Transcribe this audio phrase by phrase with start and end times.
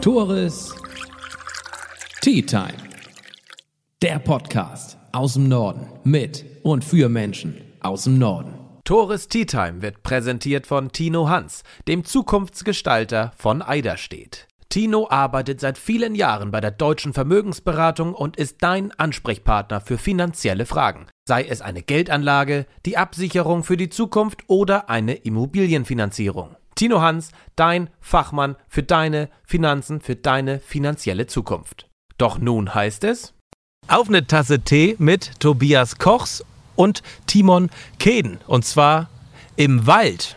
[0.00, 0.76] Tores
[2.20, 2.78] Tea Time.
[4.00, 8.54] Der Podcast aus dem Norden mit und für Menschen aus dem Norden.
[8.84, 14.46] Tores Tea Time wird präsentiert von Tino Hans, dem Zukunftsgestalter von Eiderstedt.
[14.68, 20.64] Tino arbeitet seit vielen Jahren bei der Deutschen Vermögensberatung und ist dein Ansprechpartner für finanzielle
[20.64, 21.06] Fragen.
[21.26, 26.54] Sei es eine Geldanlage, die Absicherung für die Zukunft oder eine Immobilienfinanzierung.
[26.78, 31.88] Tino Hans, dein Fachmann für deine Finanzen, für deine finanzielle Zukunft.
[32.18, 33.34] Doch nun heißt es
[33.88, 36.44] auf eine Tasse Tee mit Tobias Kochs
[36.76, 38.38] und Timon Keden.
[38.46, 39.08] Und zwar
[39.56, 40.36] im Wald,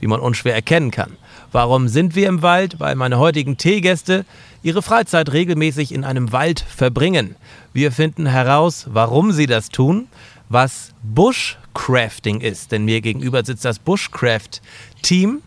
[0.00, 1.18] wie man unschwer erkennen kann.
[1.52, 2.80] Warum sind wir im Wald?
[2.80, 4.24] Weil meine heutigen Teegäste
[4.62, 7.36] ihre Freizeit regelmäßig in einem Wald verbringen.
[7.74, 10.08] Wir finden heraus, warum sie das tun,
[10.48, 12.72] was Bushcrafting ist.
[12.72, 15.42] Denn mir gegenüber sitzt das Bushcraft-Team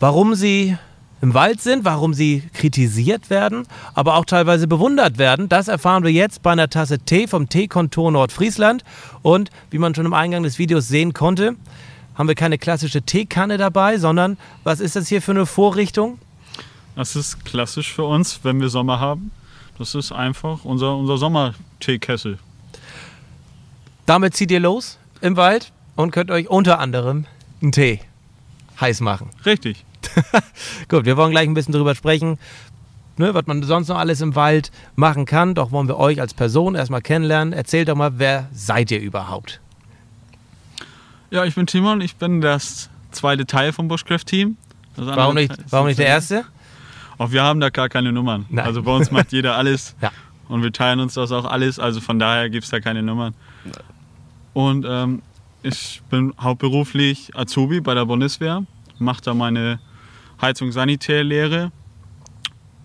[0.00, 0.76] warum sie
[1.20, 5.48] im Wald sind, warum sie kritisiert werden, aber auch teilweise bewundert werden.
[5.48, 8.84] Das erfahren wir jetzt bei einer Tasse Tee vom Teekontor Nordfriesland.
[9.22, 11.56] Und wie man schon im Eingang des Videos sehen konnte,
[12.14, 16.18] haben wir keine klassische Teekanne dabei, sondern was ist das hier für eine Vorrichtung?
[16.94, 19.30] Das ist klassisch für uns, wenn wir Sommer haben.
[19.78, 22.38] Das ist einfach unser, unser Sommerteekessel.
[24.06, 27.26] Damit zieht ihr los im Wald und könnt euch unter anderem
[27.60, 28.00] einen Tee
[28.80, 29.30] heiß machen.
[29.44, 29.84] Richtig.
[30.88, 32.38] Gut, wir wollen gleich ein bisschen drüber sprechen,
[33.16, 35.54] ne, was man sonst noch alles im Wald machen kann.
[35.54, 37.52] Doch wollen wir euch als Person erstmal kennenlernen.
[37.52, 39.60] Erzählt doch mal, wer seid ihr überhaupt?
[41.30, 44.56] Ja, ich bin Timon, ich bin das zweite Teil vom Bushcraft-Team.
[44.96, 46.44] Warum nicht, warum nicht der erste?
[47.18, 48.46] Auch wir haben da gar keine Nummern.
[48.48, 48.64] Nein.
[48.64, 49.94] Also bei uns macht jeder alles.
[50.02, 50.12] Ja.
[50.48, 51.78] Und wir teilen uns das auch alles.
[51.78, 53.34] Also von daher gibt es da keine Nummern.
[54.54, 55.20] Und ähm,
[55.62, 58.64] ich bin hauptberuflich Azubi bei der Bundeswehr,
[58.98, 59.78] mache da meine
[60.40, 61.72] Heizung Sanitärlehre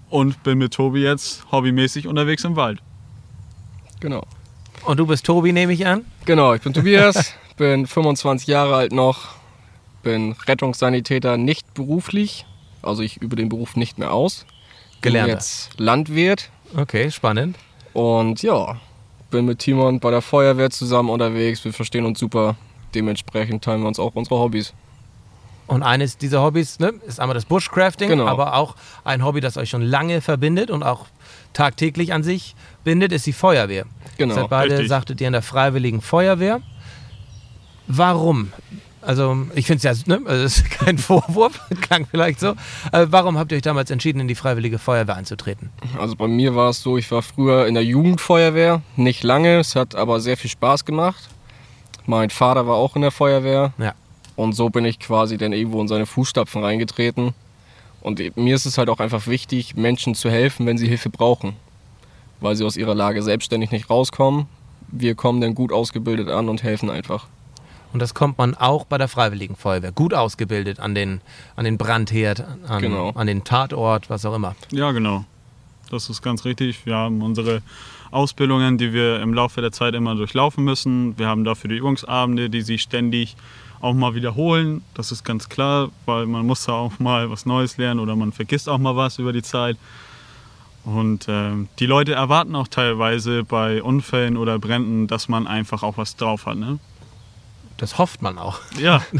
[0.09, 2.79] und bin mit Tobi jetzt hobbymäßig unterwegs im Wald.
[3.99, 4.23] Genau.
[4.85, 6.05] Und du bist Tobi, nehme ich an?
[6.25, 9.29] Genau, ich bin Tobias, bin 25 Jahre alt noch,
[10.01, 12.45] bin Rettungssanitäter nicht beruflich,
[12.81, 14.45] also ich übe den Beruf nicht mehr aus.
[15.01, 15.33] Bin Gelernter.
[15.33, 17.57] jetzt Landwirt Okay, spannend.
[17.93, 18.77] und ja,
[19.31, 21.63] bin mit Timon bei der Feuerwehr zusammen unterwegs.
[21.65, 22.55] Wir verstehen uns super.
[22.93, 24.73] Dementsprechend teilen wir uns auch unsere Hobbys.
[25.67, 28.27] Und eines dieser Hobbys ne, ist einmal das Bushcrafting, Genau.
[28.27, 31.05] aber auch ein Hobby, das euch schon lange verbindet und auch
[31.53, 33.85] tagtäglich an sich bindet, ist die Feuerwehr.
[34.17, 34.89] Genau, seid beide, richtig.
[34.89, 36.61] sagtet ihr, in der Freiwilligen Feuerwehr.
[37.87, 38.51] Warum?
[39.01, 42.51] Also, ich finde es ja, ne, also es ist kein Vorwurf, klang vielleicht so.
[42.93, 45.71] Äh, warum habt ihr euch damals entschieden, in die Freiwillige Feuerwehr einzutreten?
[45.99, 49.75] Also bei mir war es so, ich war früher in der Jugendfeuerwehr, nicht lange, es
[49.75, 51.27] hat aber sehr viel Spaß gemacht.
[52.05, 53.93] Mein Vater war auch in der Feuerwehr Ja.
[54.35, 57.33] Und so bin ich quasi dann irgendwo in seine Fußstapfen reingetreten.
[58.01, 61.53] Und mir ist es halt auch einfach wichtig, Menschen zu helfen, wenn sie Hilfe brauchen,
[62.41, 64.47] weil sie aus ihrer Lage selbstständig nicht rauskommen.
[64.89, 67.27] Wir kommen dann gut ausgebildet an und helfen einfach.
[67.93, 69.91] Und das kommt man auch bei der Freiwilligen Feuerwehr.
[69.91, 71.21] Gut ausgebildet an den,
[71.55, 73.11] an den Brandherd, an, Genau.
[73.11, 74.55] an den Tatort, was auch immer.
[74.71, 75.25] Ja, genau.
[75.91, 76.85] Das ist ganz richtig.
[76.87, 77.61] Wir haben unsere
[78.09, 81.17] Ausbildungen, die wir im Laufe der Zeit immer durchlaufen müssen.
[81.19, 83.35] Wir haben dafür die Übungsabende, die sich ständig
[83.83, 84.81] auch mal wiederholen.
[84.93, 88.31] Das ist ganz klar, weil man muss da auch mal was Neues lernen oder man
[88.31, 89.77] vergisst auch mal was über die Zeit.
[90.85, 95.97] Und ähm, die Leute erwarten auch teilweise bei Unfällen oder Bränden, dass man einfach auch
[95.97, 96.57] was drauf hat.
[96.57, 96.79] Ne?
[97.77, 98.59] Das hofft man auch.
[98.77, 99.01] Ja,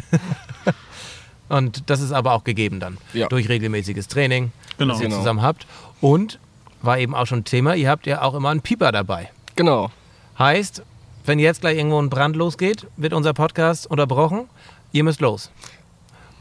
[1.50, 2.98] Und das ist aber auch gegeben dann.
[3.14, 3.28] Ja.
[3.28, 4.94] Durch regelmäßiges Training, genau.
[4.94, 5.20] das ihr Genau.
[5.20, 5.68] zusammen habt.
[6.02, 6.40] Und
[6.82, 9.30] war eben auch schon Thema, ihr habt ja auch immer einen Pieper dabei.
[9.56, 9.92] Genau.
[10.40, 10.84] Heißt,
[11.26, 14.50] wenn jetzt gleich irgendwo ein Brand losgeht, wird unser Podcast unterbrochen.
[14.92, 15.52] Ihr müsst los.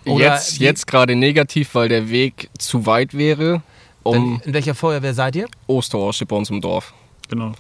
[0.05, 3.63] Oder jetzt jetzt gerade negativ, weil der Weg zu weit wäre,
[4.03, 5.47] um in welcher Feuerwehr seid ihr?
[5.69, 6.93] Osterhorst steht bei uns im Dorf.
[7.29, 7.53] genau.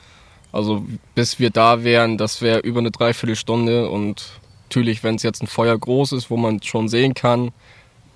[0.50, 0.84] Also
[1.14, 4.32] bis wir da wären, das wäre über eine Dreiviertelstunde und
[4.68, 7.52] natürlich, wenn es jetzt ein Feuer groß ist, wo man schon sehen kann,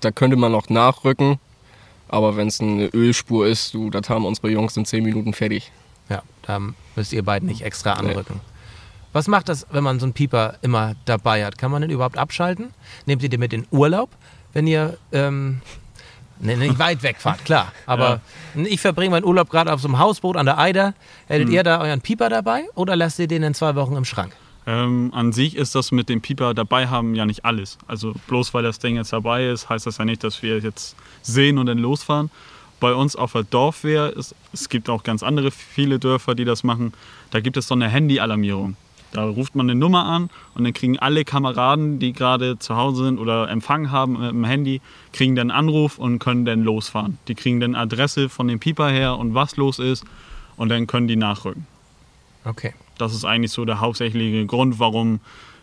[0.01, 1.39] da könnte man noch nachrücken.
[2.09, 5.71] Aber wenn es eine Ölspur ist, du, das haben unsere Jungs in zehn Minuten fertig.
[6.09, 6.61] Ja, da
[6.95, 8.39] müsst ihr beiden nicht extra anrücken.
[9.13, 11.57] Was macht das, wenn man so einen Pieper immer dabei hat?
[11.57, 12.71] Kann man den überhaupt abschalten?
[13.05, 14.09] Nehmt ihr den mit in Urlaub,
[14.53, 15.61] wenn ihr ähm,
[16.39, 17.71] nicht weit wegfahrt, klar.
[17.85, 18.21] Aber
[18.55, 20.93] ich verbringe meinen Urlaub gerade auf so einem Hausboot an der Eider.
[21.27, 24.33] Hättet ihr da euren Pieper dabei oder lasst ihr den in zwei Wochen im Schrank?
[24.67, 27.77] Ähm, an sich ist das mit dem Pieper dabei haben ja nicht alles.
[27.87, 30.97] Also bloß weil das Ding jetzt dabei ist, heißt das ja nicht, dass wir jetzt
[31.21, 32.29] sehen und dann losfahren.
[32.79, 36.63] Bei uns auf der Dorfwehr, ist, es gibt auch ganz andere viele Dörfer, die das
[36.63, 36.93] machen,
[37.31, 38.75] da gibt es so eine Handy-Alarmierung.
[39.11, 43.05] Da ruft man eine Nummer an und dann kriegen alle Kameraden, die gerade zu Hause
[43.05, 44.81] sind oder Empfang haben mit dem Handy,
[45.13, 47.17] kriegen dann einen Anruf und können dann losfahren.
[47.27, 50.03] Die kriegen dann Adresse von dem Pieper her und was los ist
[50.57, 51.65] und dann können die nachrücken.
[52.43, 52.73] Okay.
[52.97, 55.19] Das ist eigentlich so der hauptsächliche Grund, warum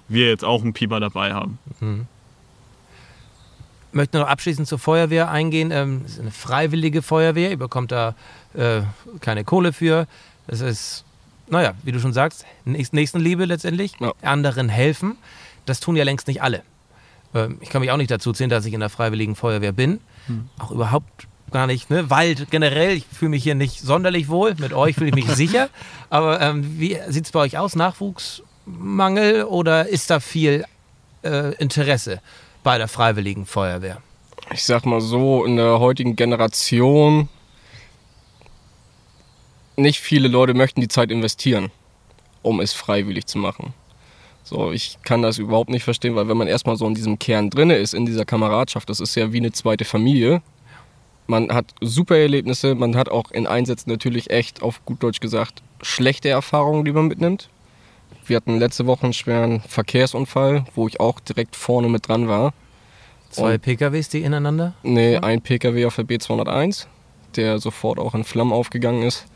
[0.08, 1.58] wir jetzt auch einen Pieper dabei haben.
[1.80, 5.70] Ich möchte noch abschließend zur Feuerwehr eingehen.
[5.70, 7.50] Ähm, Es ist eine freiwillige Feuerwehr.
[7.50, 8.14] Ihr bekommt da
[8.54, 8.82] äh,
[9.20, 10.06] keine Kohle für.
[10.46, 11.04] Es ist,
[11.48, 13.92] naja, wie du schon sagst, Nächst- Nächstenliebe letztendlich.
[14.00, 14.12] Ja.
[14.22, 15.16] Anderen helfen.
[15.66, 16.62] Das tun ja längst nicht alle.
[17.34, 20.00] Ähm, ich kann mich auch nicht dazu zählen, dass ich in der freiwilligen Feuerwehr bin.
[20.58, 21.90] Auch überhaupt gar nicht.
[21.90, 22.08] Ne?
[22.10, 24.54] Wald generell, ich fühle mich hier nicht sonderlich wohl.
[24.58, 25.68] Mit euch fühle ich mich sicher.
[26.10, 27.76] Aber ähm, wie sieht es bei euch aus?
[27.76, 30.64] Nachwuchsmangel oder ist da viel
[31.22, 32.20] äh, Interesse
[32.62, 33.98] bei der freiwilligen Feuerwehr?
[34.52, 37.28] Ich sag mal so, in der heutigen Generation,
[39.76, 41.70] nicht viele Leute möchten die Zeit investieren,
[42.42, 43.74] um es freiwillig zu machen.
[44.44, 47.48] So, ich kann das überhaupt nicht verstehen, weil wenn man erstmal so in diesem Kern
[47.48, 50.42] drinne ist, in dieser Kameradschaft, das ist ja wie eine zweite Familie.
[51.26, 55.62] Man hat super Erlebnisse, man hat auch in Einsätzen natürlich echt, auf gut Deutsch gesagt,
[55.80, 57.48] schlechte Erfahrungen, die man mitnimmt.
[58.26, 62.52] Wir hatten letzte Woche einen schweren Verkehrsunfall, wo ich auch direkt vorne mit dran war.
[63.30, 64.74] Zwei PKWs, die ineinander?
[64.82, 66.86] Nee, ein PKW auf der B201,
[67.34, 69.26] der sofort auch in Flammen aufgegangen ist.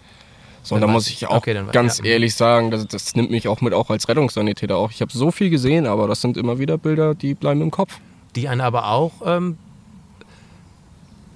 [0.69, 1.27] So, und da muss ich.
[1.27, 2.05] auch Okay, dann ganz ja.
[2.05, 4.91] ehrlich sagen, das, das nimmt mich auch mit, auch als Rettungssanitäter auch.
[4.91, 7.99] Ich habe so viel gesehen, aber das sind immer wieder Bilder, die bleiben im Kopf.
[8.37, 9.57] Die einen aber auch ähm,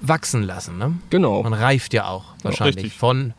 [0.02, 0.76] wachsen lassen.
[0.76, 0.98] Ne?
[1.08, 1.42] Genau.
[1.42, 2.92] Man reift ja auch wahrscheinlich richtig.
[2.92, 3.32] von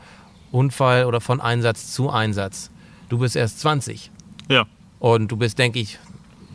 [0.51, 2.71] Unfall oder von Einsatz zu Einsatz.
[3.09, 4.09] Du bist erst 20
[4.49, 4.65] Ja,
[4.97, 5.99] und du bist, denke ich,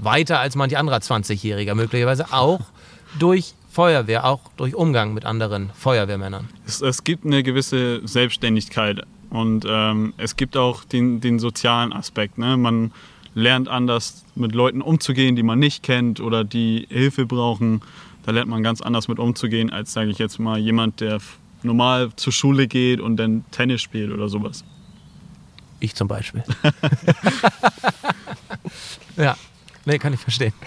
[0.00, 1.76] weiter als manch anderer 20-Jähriger.
[1.76, 2.62] Möglicherweise auch
[3.20, 6.48] durch Feuerwehr, auch durch Umgang mit anderen Feuerwehrmännern.
[6.66, 12.38] es, es gibt eine gewisse Selbstständigkeit und ähm, es gibt auch den, den sozialen Aspekt.
[12.38, 12.56] Ne?
[12.56, 12.92] Man
[13.34, 17.82] lernt anders mit Leuten umzugehen, die man nicht kennt oder die Hilfe brauchen.
[18.24, 21.18] Da lernt man ganz anders mit umzugehen, als, sage ich jetzt mal, jemand, der
[21.62, 24.64] normal zur Schule geht und dann Tennis spielt oder sowas.
[25.80, 26.42] Ich zum Beispiel.
[29.16, 29.36] ja,
[29.84, 30.52] nee, kann ich verstehen.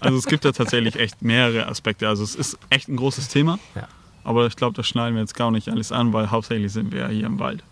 [0.00, 2.08] Also es gibt da tatsächlich echt mehrere Aspekte.
[2.08, 3.60] Also es ist echt ein großes Thema.
[3.76, 3.86] Ja.
[4.24, 7.02] Aber ich glaube, das schneiden wir jetzt gar nicht alles an, weil hauptsächlich sind wir
[7.02, 7.62] ja hier im Wald.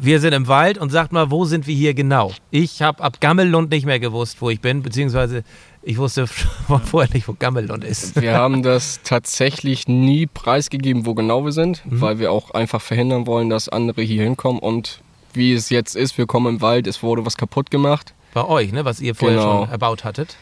[0.00, 2.32] Wir sind im Wald und sagt mal, wo sind wir hier genau?
[2.50, 5.44] Ich habe ab Gammellund nicht mehr gewusst, wo ich bin, beziehungsweise
[5.82, 6.26] ich wusste
[6.84, 8.20] vorher nicht, wo Gammellund ist.
[8.20, 13.26] Wir haben das tatsächlich nie preisgegeben, wo genau wir sind, weil wir auch einfach verhindern
[13.26, 14.58] wollen, dass andere hier hinkommen.
[14.60, 15.00] Und
[15.32, 18.12] wie es jetzt ist, wir kommen im Wald, es wurde was kaputt gemacht.
[18.34, 19.60] Bei euch, ne, was ihr vorher Genau.
[19.62, 20.36] schon erbaut hattet.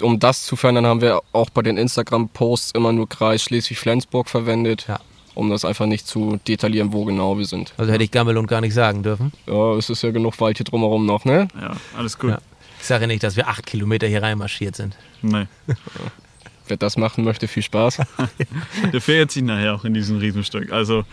[0.00, 4.86] Um das zu verhindern, haben wir auch bei den Instagram-Posts immer nur Kreis Schleswig-Flensburg verwendet,
[4.88, 5.00] Ja.
[5.40, 7.72] Um das einfach nicht zu detaillieren, wo genau wir sind.
[7.78, 9.32] Also hätte ich Gammellund gar nicht sagen dürfen.
[9.46, 11.48] Ja, es ist ja genug Wald hier drumherum noch, ne?
[11.58, 12.30] Ja, alles gut.
[12.30, 12.38] Ja.
[12.78, 14.96] Ich sage nicht, dass wir acht Kilometer hier reinmarschiert sind.
[15.22, 15.46] Nee.
[16.68, 17.98] Wer das machen möchte, viel Spaß.
[18.92, 20.70] Der verirrt sich nachher auch in diesem Riesenstück.
[20.72, 21.04] Also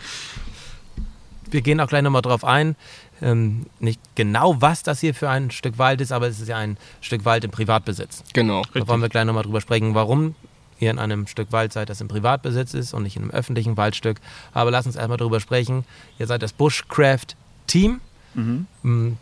[1.50, 2.76] Wir gehen auch gleich nochmal drauf ein.
[3.20, 6.56] Ähm, nicht genau, was das hier für ein Stück Wald ist, aber es ist ja
[6.58, 8.22] ein Stück Wald im Privatbesitz.
[8.32, 8.62] genau.
[8.74, 10.36] Da wollen wir gleich nochmal drüber sprechen, warum
[10.78, 13.76] ihr in einem Stück Wald seid, das im Privatbesitz ist und nicht in einem öffentlichen
[13.76, 14.20] Waldstück.
[14.52, 15.84] Aber lass uns erstmal drüber sprechen.
[16.18, 17.36] Ihr seid das Bushcraft
[17.66, 18.00] Team.
[18.34, 19.12] Mm,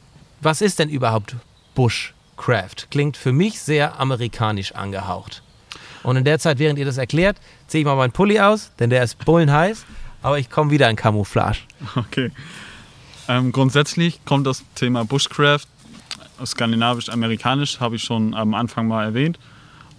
[0.41, 1.37] Was ist denn überhaupt
[1.75, 2.91] Bushcraft?
[2.91, 5.43] Klingt für mich sehr amerikanisch angehaucht.
[6.03, 8.91] Und in der Zeit, während ihr das erklärt, ziehe ich mal meinen Pulli aus, denn
[8.91, 9.85] der ist bullenheiß.
[10.23, 11.59] Aber ich komme wieder in Camouflage.
[11.95, 12.31] Okay.
[13.29, 15.67] Ähm, grundsätzlich kommt das Thema Bushcraft,
[16.45, 19.39] skandinavisch-amerikanisch, habe ich schon am Anfang mal erwähnt.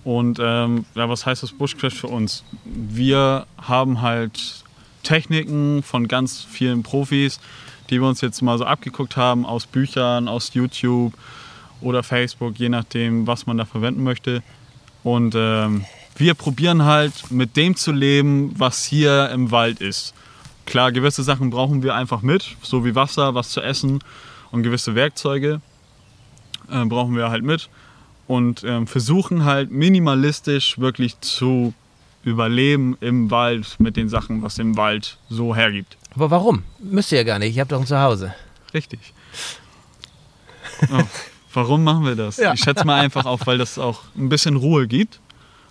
[0.08, 2.46] Und ähm, ja, was heißt das Bushcraft für uns?
[2.64, 4.64] Wir haben halt
[5.04, 7.42] Techniken von ganz vielen Profis,
[7.90, 11.12] die wir uns jetzt mal so abgeguckt haben aus Büchern, aus YouTube
[11.82, 14.44] oder Facebook, je nachdem, was man da verwenden möchte.
[15.04, 15.84] Und ähm,
[16.16, 20.14] wir probieren halt mit dem zu leben, was hier im Wald ist.
[20.66, 24.00] Klar, gewisse Sachen brauchen wir einfach mit, so wie Wasser, was zu essen
[24.52, 25.60] und gewisse Werkzeuge
[26.72, 27.68] äh, brauchen wir halt mit
[28.28, 31.74] und ähm, versuchen halt minimalistisch wirklich zu
[32.24, 35.98] überleben im Wald mit den Sachen, was im Wald so hergibt.
[36.14, 36.64] Aber warum?
[36.80, 37.52] Müsst ihr ja gar nicht.
[37.52, 38.34] Ich habt doch ein Zuhause.
[38.74, 39.00] Richtig.
[40.92, 41.04] Oh,
[41.54, 42.38] warum machen wir das?
[42.38, 42.54] Ja.
[42.54, 45.20] Ich schätze mal einfach auch, weil das auch ein bisschen Ruhe gibt.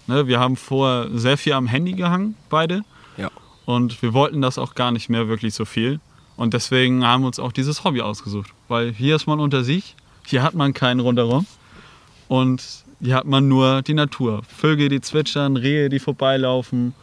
[0.07, 2.83] Ne, wir haben vorher sehr viel am Handy gehangen, beide.
[3.17, 3.31] Ja.
[3.65, 6.01] Und wir wollten das auch gar nicht mehr wirklich so viel.
[6.37, 8.51] Und deswegen haben wir uns auch dieses Hobby ausgesucht.
[8.69, 9.97] Weil hier ist man unter sich,
[10.27, 11.47] hier hat man keinen rundherum.
[12.29, 12.63] Und
[13.01, 14.43] hier hat man nur die Natur.
[14.45, 16.95] Vögel, die zwitschern, Rehe, die vorbeilaufen.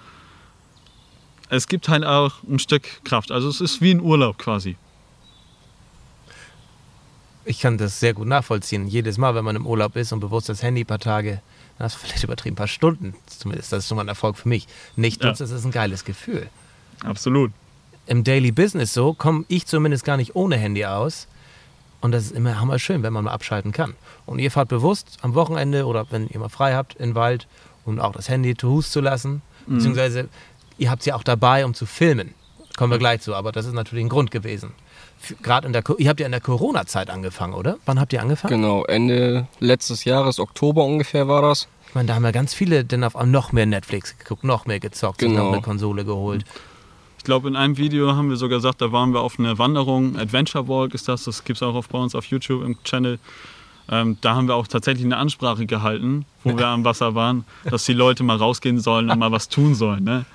[1.50, 3.32] Es gibt halt auch ein Stück Kraft.
[3.32, 4.76] Also es ist wie ein Urlaub quasi.
[7.46, 8.88] ich kann das sehr gut nachvollziehen.
[8.88, 11.42] Jedes Mal, wenn man im Urlaub ist und bewusst das Handy ein paar Tage,
[11.78, 14.48] das ist vielleicht übertrieben, ein paar Stunden zumindest, das ist schon mal ein Erfolg für
[14.48, 14.66] mich,
[14.96, 15.28] nicht Ja.
[15.30, 16.48] nutzt, das ist ein geiles Gefühl.
[17.04, 17.52] Absolut.
[18.06, 21.28] Im Daily Business so komme ich zumindest gar nicht ohne Handy aus.
[22.04, 23.94] Und das ist immer hammer schön, wenn man mal abschalten kann.
[24.26, 27.48] Und ihr fahrt bewusst am Wochenende oder wenn ihr mal frei habt in den Wald,
[27.86, 29.42] um auch das Handy zu Hus zu lassen.
[29.68, 30.28] Beziehungsweise
[30.78, 32.34] ihr habt sie auch dabei, um zu filmen.
[32.76, 34.72] Kommen wir gleich zu, aber das ist natürlich ein Grund gewesen.
[35.42, 37.78] Gerade in der, ihr habt ja in der Corona-Zeit angefangen, oder?
[37.86, 38.62] Wann habt ihr angefangen?
[38.62, 41.70] Genau, Ende letztes Jahres, Oktober ungefähr war das.
[41.88, 44.82] Ich meine, da haben ja ganz viele dann auf noch mehr Netflix geguckt, noch mehr
[44.82, 45.46] gezockt, Genau.
[45.46, 46.44] noch eine Konsole geholt.
[47.24, 50.20] Ich glaube, in einem Video haben wir sogar gesagt, da waren wir auf einer Wanderung.
[50.20, 53.18] Adventure Walk ist das, das gibt es auch auf, bei uns auf YouTube im Channel.
[53.90, 57.86] Ähm, da haben wir auch tatsächlich eine Ansprache gehalten, wo wir am Wasser waren, dass
[57.86, 60.04] die Leute mal rausgehen sollen und mal was tun sollen.
[60.04, 60.26] Ne?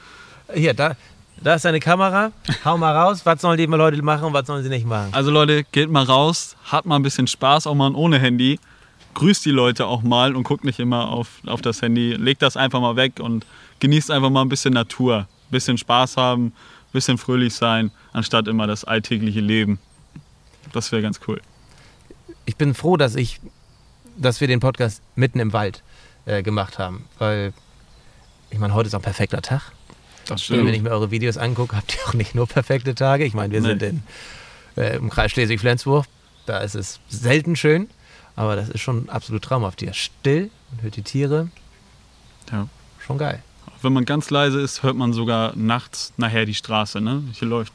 [0.54, 0.97] Hier, da,
[1.42, 2.33] da ist deine Kamera.
[2.64, 3.21] Hau mal raus.
[3.25, 5.11] Was sollen die Leute machen und was sollen sie nicht machen?
[5.12, 8.59] Also Leute, geht mal raus, hat mal ein bisschen Spaß, auch mal ohne Handy.
[9.12, 12.14] Grüßt die Leute auch mal und guckt nicht immer auf, auf das Handy.
[12.14, 13.45] Legt das einfach mal weg und
[13.80, 15.18] genießt einfach mal ein bisschen Natur.
[15.18, 16.52] Ein bisschen Spaß haben,
[16.92, 19.78] bisschen fröhlich sein, anstatt immer das alltägliche Leben.
[20.73, 21.40] Das wäre ganz cool.
[22.47, 23.40] Ich bin froh, dass ich,
[24.16, 25.83] dass wir den Podcast mitten im Wald
[26.26, 27.52] äh, gemacht haben, weil
[28.50, 29.73] ich meine, heute ist auch ein perfekter Tag.
[30.26, 33.25] Das Und wenn ich mir eure Videos angucke, habt ihr auch nicht nur perfekte Tage.
[33.25, 33.68] Ich meine, wir Nee.
[33.68, 34.02] sind in,
[34.76, 36.07] äh, im Kreis Schleswig-Flensburg.
[36.47, 37.88] Da ist es selten schön,
[38.37, 39.92] aber das ist schon absolut traumhaft hier.
[39.95, 41.49] Still, man hört die Tiere.
[42.52, 42.68] Ja.
[42.99, 43.42] Schon geil.
[43.82, 47.00] Wenn man ganz leise ist, hört man sogar nachts nachher die Straße.
[47.00, 47.23] Ne?
[47.32, 47.73] Hier läuft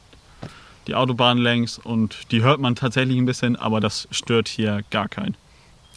[0.86, 5.08] die Autobahn längs und die hört man tatsächlich ein bisschen, aber das stört hier gar
[5.08, 5.36] keinen.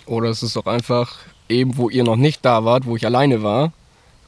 [0.05, 1.17] Oder es ist auch einfach,
[1.49, 3.73] eben wo ihr noch nicht da wart, wo ich alleine war,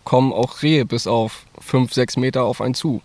[0.03, 3.01] kommen auch Rehe bis auf 5, 6 Meter auf einen zu.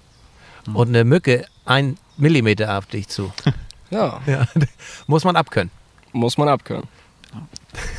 [0.73, 3.33] Und eine Mücke ein Millimeter auf dich zu.
[3.91, 4.49] Ja, Ja,
[5.07, 5.71] muss man abkönnen.
[6.13, 6.89] muss man abkönnen.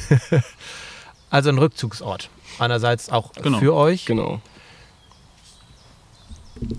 [1.29, 2.29] Also ein Rückzugsort.
[2.59, 3.59] Einerseits auch Genau.
[3.59, 4.05] für euch.
[4.05, 4.41] Genau.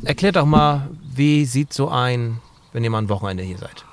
[0.05, 2.39] Erklärt doch mal, wie sieht so ein,
[2.73, 3.85] wenn ihr mal ein Wochenende hier seid?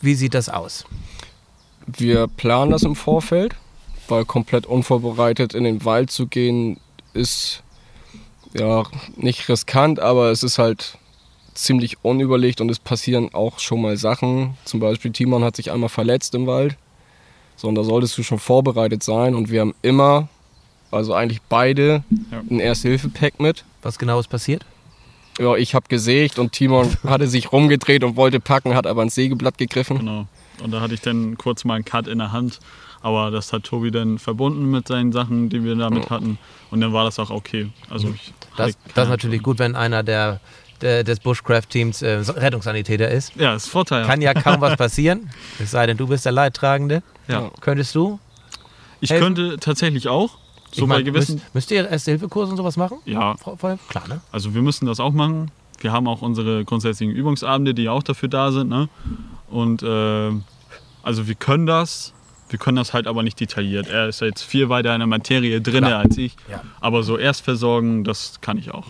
[0.00, 0.84] Wie sieht das aus?
[1.86, 3.54] Wir planen das im Vorfeld,
[4.08, 6.78] weil komplett unvorbereitet in den Wald zu gehen
[7.12, 7.62] ist
[8.54, 8.84] ja
[9.16, 10.98] nicht riskant, aber es ist halt
[11.54, 14.56] ziemlich unüberlegt und es passieren auch schon mal Sachen.
[14.64, 16.76] Zum Beispiel Timon hat sich einmal verletzt im Wald.
[17.56, 20.28] So, und da solltest du schon vorbereitet sein und wir haben immer,
[20.90, 22.40] also eigentlich beide, Ja.
[22.50, 23.64] ein Erste-Hilfe-Pack mit.
[23.82, 24.64] Was genau ist passiert?
[25.40, 29.14] Ja, ich habe gesägt und Timon hatte sich rumgedreht und wollte packen, hat aber ans
[29.14, 29.98] Sägeblatt gegriffen.
[29.98, 30.26] Genau.
[30.62, 32.60] Und da hatte ich dann kurz mal einen Cut in der Hand.
[33.02, 36.38] Aber das hat Tobi dann verbunden mit seinen Sachen, die wir damit hatten.
[36.70, 37.70] Und dann war das auch okay.
[37.88, 40.40] Also ich Das, das ist natürlich gut, wenn einer der,
[40.82, 43.34] der des Bushcraft-Teams äh, Rettungssanitäter ist.
[43.36, 44.04] Ja, ist Vorteil.
[44.04, 45.30] Kann ja kaum was passieren.
[45.58, 47.02] Es sei denn, du bist der Leidtragende.
[47.26, 47.50] ja.
[47.62, 48.20] Könntest du?
[49.00, 49.34] Ich helfen?
[49.34, 50.36] könnte tatsächlich auch.
[50.72, 51.36] So Ich bei mein, gewissen.
[51.36, 52.98] müsst, müsst ihr Erste-Hilfe-Kurse und sowas machen?
[53.04, 53.34] Ja?
[53.88, 54.20] Klar, ne?
[54.30, 55.50] Also wir müssen das auch machen.
[55.80, 58.68] Wir haben auch unsere grundsätzlichen Übungsabende, die auch dafür da sind.
[58.68, 58.88] Ne?
[59.48, 60.30] Und äh,
[61.02, 62.12] also wir können das,
[62.50, 63.88] wir können das halt aber nicht detailliert.
[63.88, 66.00] Er ist jetzt viel weiter in der Materie drin Klar.
[66.00, 66.36] als ich.
[66.50, 66.62] Ja.
[66.80, 68.88] Aber so Erstversorgen, das kann ich auch.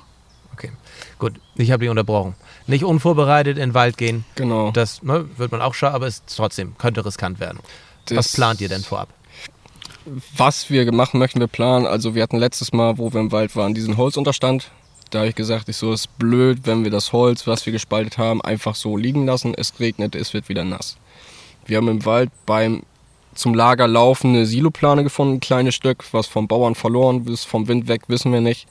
[0.52, 0.72] Okay.
[1.18, 2.34] Gut, ich habe dich unterbrochen.
[2.66, 4.24] Nicht unvorbereitet in den Wald gehen.
[4.34, 4.70] Genau.
[4.72, 7.60] Das ne, wird man auch schauen, aber es ist trotzdem, könnte riskant werden.
[8.10, 9.08] Was Das- plant ihr denn vorab?
[10.36, 11.86] Was wir machen möchten, wir planen.
[11.86, 14.70] Also wir hatten letztes Mal, wo wir im Wald waren, diesen Holzunterstand.
[15.10, 17.72] Da habe ich gesagt, ich so, es ist blöd, wenn wir das Holz, was wir
[17.72, 19.54] gespaltet haben, einfach so liegen lassen.
[19.54, 20.96] Es regnet, es wird wieder nass.
[21.66, 22.82] Wir haben im Wald beim
[23.34, 27.88] zum Lager laufende Siloplane gefunden, ein kleines Stück, was vom Bauern verloren ist, vom Wind
[27.88, 28.66] weg, wissen wir nicht.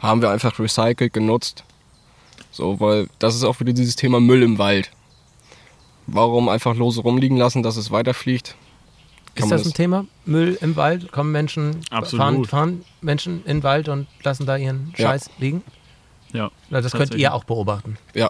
[0.00, 1.64] Haben wir einfach recycelt, genutzt.
[2.50, 4.90] So, weil das ist auch wieder dieses Thema Müll im Wald.
[6.06, 8.56] Warum einfach lose rumliegen lassen, dass es weiterfliegt?
[9.34, 10.06] Kann Ist man das ein Thema?
[10.26, 11.10] Müll im Wald?
[11.10, 15.08] Kommen Menschen, fahren, fahren Menschen in den Wald und lassen da ihren Ja.
[15.08, 15.62] Scheiß liegen?
[16.32, 16.50] Ja.
[16.70, 17.96] Das könnt ihr auch beobachten.
[18.14, 18.28] Ja,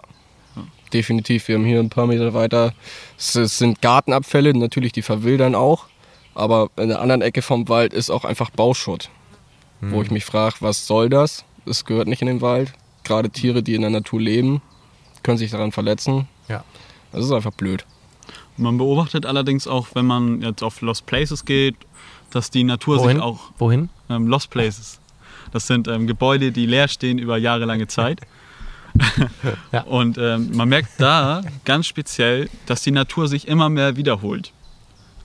[0.93, 1.47] definitiv.
[1.47, 2.73] Wir haben hier ein paar Meter weiter.
[3.17, 5.87] Es sind Gartenabfälle, natürlich die verwildern auch.
[6.35, 9.09] Aber in der anderen Ecke vom Wald ist auch einfach Bauschutt.
[9.81, 11.43] Wo ich mich frage, was soll das?
[11.65, 12.71] Es gehört nicht in den Wald.
[13.03, 14.61] Gerade Tiere, die in der Natur leben,
[15.23, 16.29] können sich daran verletzen.
[16.47, 16.63] Ja.
[17.11, 17.85] Das ist einfach blöd.
[18.57, 21.75] Man beobachtet allerdings auch, wenn man jetzt auf Lost Places geht,
[22.31, 23.17] dass die Natur Wohin?
[23.17, 23.89] sich auch Wohin?
[24.09, 24.99] ähm, Lost Places.
[25.51, 28.21] Das sind ähm, Gebäude, die leer stehen über jahrelange Zeit.
[29.71, 29.81] Ja.
[29.85, 34.51] Und ähm, man merkt da ganz speziell, dass die Natur sich immer mehr wiederholt.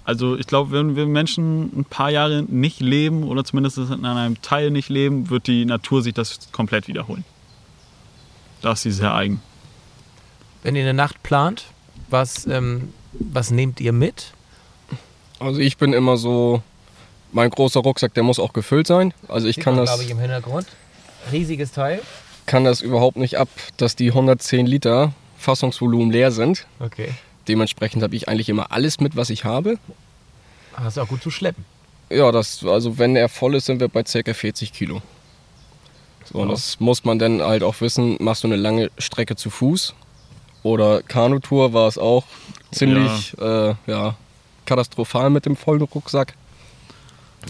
[0.05, 4.41] Also ich glaube, wenn wir Menschen ein paar Jahre nicht leben oder zumindest in einem
[4.41, 7.27] Teil nicht leben, wird die Natur sich das komplett wiederholen.
[8.63, 9.43] Da ist sie sehr eigen.
[10.63, 11.65] Wenn ihr eine Nacht plant,
[12.09, 14.33] was, ähm, was nehmt ihr mit?
[15.41, 16.63] Also ich bin immer so,
[17.33, 19.15] mein großer Rucksack, der muss auch gefüllt sein.
[19.29, 20.67] Also ich kann das, im Hintergrund.
[21.31, 22.01] Riesiges Teil.
[22.47, 26.67] kann das überhaupt nicht ab, dass die 110 Liter Fassungsvolumen leer sind.
[26.81, 27.11] Okay.
[27.47, 29.79] Dementsprechend habe ich eigentlich immer alles mit, was ich habe.
[30.75, 31.65] Hast du auch gut zu schleppen.
[32.11, 34.33] Ja, das, also wenn er voll ist, sind wir bei ca.
[34.33, 35.03] 40 Kilo.
[36.25, 39.51] So, und das muss man dann halt auch wissen, machst du eine lange Strecke zu
[39.51, 39.95] Fuß
[40.63, 42.25] oder Kanutour war es auch
[42.73, 43.71] ziemlich ja.
[43.71, 44.15] Äh, ja,
[44.67, 46.35] katastrophal mit dem vollen Rucksack.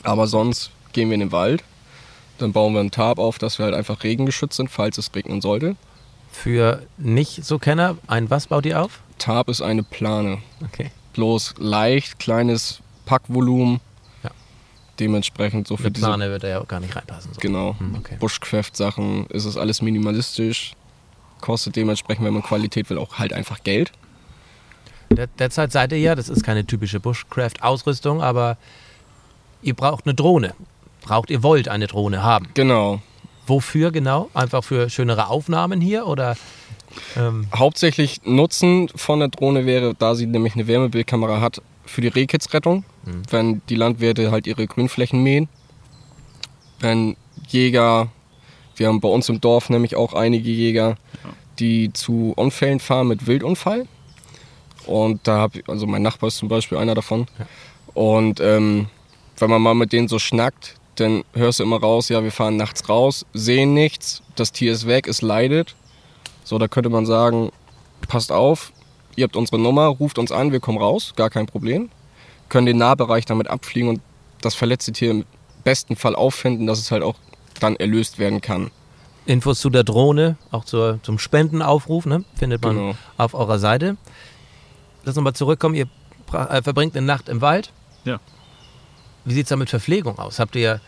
[0.03, 1.65] Aber sonst gehen wir in den Wald,
[2.39, 5.41] dann bauen wir einen Tarp auf, dass wir halt einfach regengeschützt sind, falls es regnen
[5.41, 5.77] sollte.
[6.31, 9.01] Für nicht so Kenner, ein was baut ihr auf?
[9.19, 10.91] Tarp ist eine Plane, Okay.
[11.15, 13.81] bloß leicht, kleines Packvolumen.
[14.23, 14.31] Ja.
[15.01, 17.33] Dementsprechend so für diese Plane wird er ja auch gar nicht reinpassen.
[17.35, 17.41] So.
[17.41, 17.75] Genau.
[17.79, 18.17] Hm, okay.
[18.21, 20.75] Bushcraft-Sachen ist es alles minimalistisch.
[21.41, 23.93] Kostet dementsprechend, wenn man Qualität will, auch halt einfach Geld.
[25.11, 28.59] Der, derzeit seid ihr ja, das ist keine typische Bushcraft-Ausrüstung, aber
[29.63, 30.55] ihr braucht eine Drohne.
[31.01, 32.49] Braucht, ihr wollt eine Drohne haben.
[32.55, 33.01] Genau.
[33.47, 34.29] Wofür genau?
[34.35, 36.37] Einfach für schönere Aufnahmen hier oder?
[37.17, 42.09] Ähm, Hauptsächlich Nutzen von der Drohne wäre, da sie nämlich eine Wärmebildkamera hat, für die
[42.09, 42.85] Rehkitzrettung.
[43.31, 45.49] Wenn die Landwirte halt ihre Grünflächen mähen.
[46.81, 47.17] Wenn
[47.49, 48.09] Jäger,
[48.77, 50.97] wir haben bei uns im Dorf nämlich auch einige Jäger,
[51.59, 53.87] die zu Unfällen fahren mit Wildunfall.
[54.87, 57.27] Und da habe ich, also mein Nachbar ist zum Beispiel einer davon.
[57.95, 58.87] Und ähm,
[59.37, 62.57] wenn man mal mit denen so schnackt, dann hörst du immer raus, ja, wir fahren
[62.57, 65.77] nachts raus, sehen nichts, das Tier ist weg, es leidet.
[66.45, 67.51] So, da könnte man sagen,
[68.09, 68.73] passt auf,
[69.17, 71.91] ihr habt unsere Nummer, ruft uns an, wir kommen raus, gar kein Problem.
[72.49, 74.01] Können den Nahbereich damit abfliegen und
[74.41, 75.25] das verletzte Tier im
[75.65, 77.17] besten Fall auffinden, dass es halt auch
[77.61, 78.71] dann erlöst werden kann.
[79.29, 82.25] Infos zu der Drohne, auch zur, zum Spendenaufruf, ne?
[82.35, 82.95] findet man Genau.
[83.19, 83.97] auf eurer Seite.
[85.05, 85.75] Lass uns mal zurückkommen.
[85.75, 85.87] Ihr
[86.33, 87.71] äh, verbringt eine Nacht im Wald.
[88.05, 88.21] Ja.
[89.27, 90.39] Wie sieht es da mit Verpflegung aus?
[90.39, 90.81] Habt ihr,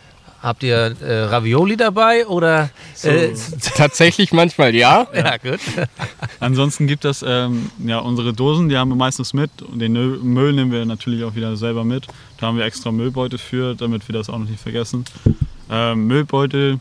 [0.43, 2.71] habt ihr äh, Ravioli dabei oder?
[3.03, 3.35] Äh,
[3.77, 5.07] Tatsächlich manchmal ja.
[5.15, 5.61] ja, gut.
[6.41, 9.51] Ansonsten gibt es ähm, ja unsere Dosen, die haben wir meistens mit.
[9.61, 12.07] Und den Müll nehmen wir natürlich auch wieder selber mit.
[12.39, 15.05] Da haben wir extra Müllbeutel für, damit wir das auch noch nicht vergessen.
[15.71, 16.79] Ähm, Müllbeutel,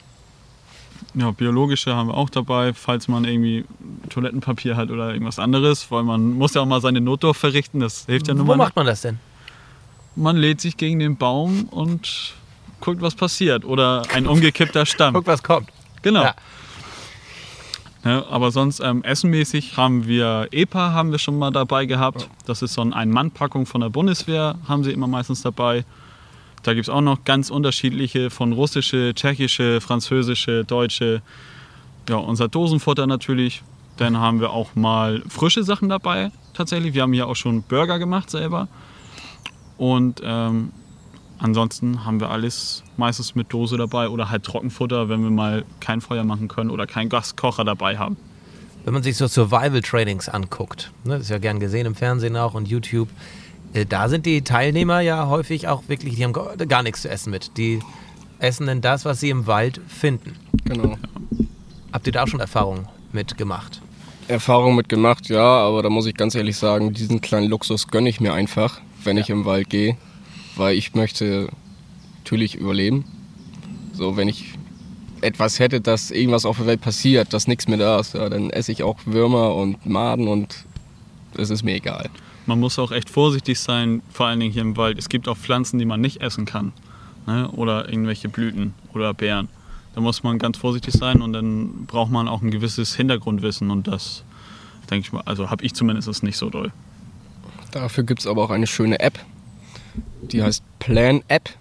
[1.15, 3.65] ja, biologische haben wir auch dabei, falls man irgendwie
[4.09, 8.05] Toilettenpapier hat oder irgendwas anderes, weil man muss ja auch mal seine Notdurft verrichten, das
[8.05, 8.57] hilft ja nun Wo mal.
[8.57, 9.19] macht man das denn?
[10.15, 12.33] Man lädt sich gegen den Baum und
[12.81, 13.63] guckt, was passiert.
[13.65, 15.13] Oder ein umgekippter Stamm.
[15.13, 15.69] Guck, was kommt.
[16.01, 16.23] Genau.
[16.23, 16.35] Ja.
[18.05, 22.29] Ja, aber sonst ähm, essenmäßig haben wir EPA haben wir schon mal dabei gehabt.
[22.45, 25.83] Das ist so eine Ein-Mann-Packung von der Bundeswehr, haben sie immer meistens dabei.
[26.63, 31.21] Da gibt es auch noch ganz unterschiedliche von russische, tschechische, französische, deutsche.
[32.09, 33.61] Ja, unser Dosenfutter natürlich.
[33.97, 36.93] Dann haben wir auch mal frische Sachen dabei tatsächlich.
[36.93, 38.67] Wir haben hier auch schon Burger gemacht selber.
[39.77, 40.71] Und ähm,
[41.37, 46.01] ansonsten haben wir alles meistens mit Dose dabei oder halt Trockenfutter, wenn wir mal kein
[46.01, 48.17] Feuer machen können oder keinen Gaskocher dabei haben.
[48.83, 52.53] Wenn man sich so Survival-Trainings anguckt, ne, das ist ja gern gesehen im Fernsehen auch
[52.53, 53.09] und YouTube,
[53.87, 57.57] da sind die Teilnehmer ja häufig auch wirklich, die haben gar, nichts zu essen mit.
[57.57, 57.79] Die
[58.39, 60.35] essen dann das, was sie im Wald finden.
[60.65, 60.97] Genau.
[61.91, 63.81] Habt ihr da auch schon Erfahrungen mitgemacht?
[64.27, 68.09] Erfahrung mit gemacht, ja, aber da muss ich ganz ehrlich sagen, diesen kleinen Luxus gönne
[68.09, 69.97] ich mir einfach, wenn ich im Wald gehe,
[70.55, 71.49] weil ich möchte
[72.19, 73.05] natürlich überleben.
[73.93, 74.53] So, wenn ich
[75.21, 78.51] etwas hätte, dass irgendwas auf der Welt passiert, dass nichts mehr da ist, ja, dann
[78.51, 80.65] esse ich auch Würmer und Maden und
[81.35, 82.09] es ist mir egal.
[82.49, 84.97] Man muss auch echt vorsichtig sein, vor allen Dingen hier im Wald.
[84.97, 86.73] Es gibt auch Pflanzen, die man nicht essen kann.
[87.27, 87.47] Ne?
[87.51, 89.49] Oder irgendwelche Blüten oder Beeren.
[89.93, 93.87] Da muss man ganz vorsichtig sein und dann braucht man auch ein gewisses Hintergrundwissen und
[93.87, 94.23] das,
[94.89, 96.71] denke ich mal, also habe ich zumindest nicht so doll.
[97.69, 99.19] Dafür gibt es aber auch eine schöne App,
[100.23, 101.51] die heißt Plan App.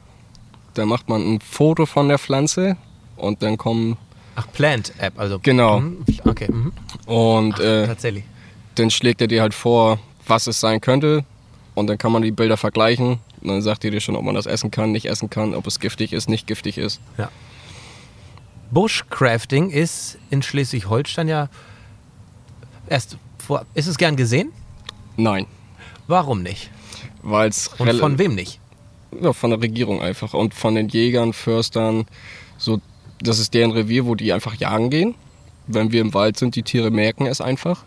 [0.73, 2.79] Da macht man ein Foto von der Pflanze
[3.17, 3.99] und dann kommen
[4.37, 5.39] Ach, Plant-App, also.
[5.43, 5.81] Genau.
[5.81, 6.73] Mhm, Okay, mhm.
[7.05, 8.25] und äh, tatsächlich.
[8.77, 11.25] dann schlägt er dir halt vor, was es sein könnte
[11.75, 14.35] und dann kann man die Bilder vergleichen und dann sagt er dir schon, ob man
[14.35, 17.01] das essen kann, nicht essen kann, ob es giftig ist, nicht giftig ist.
[18.71, 21.49] Bushcrafting ist in Schleswig-Holstein ja
[22.89, 23.65] erst vor.
[23.75, 24.53] Ist es gern gesehen?
[25.17, 25.47] Nein,
[26.07, 26.71] Warum nicht?
[27.23, 28.61] weil es Und von wem nicht?
[29.21, 32.07] ja, von der Regierung einfach und von den Jägern, Förstern,
[32.57, 32.81] so
[33.21, 35.15] das ist deren Revier, wo die einfach jagen gehen.
[35.67, 37.85] Wenn wir im Wald sind, die Tiere merken es einfach,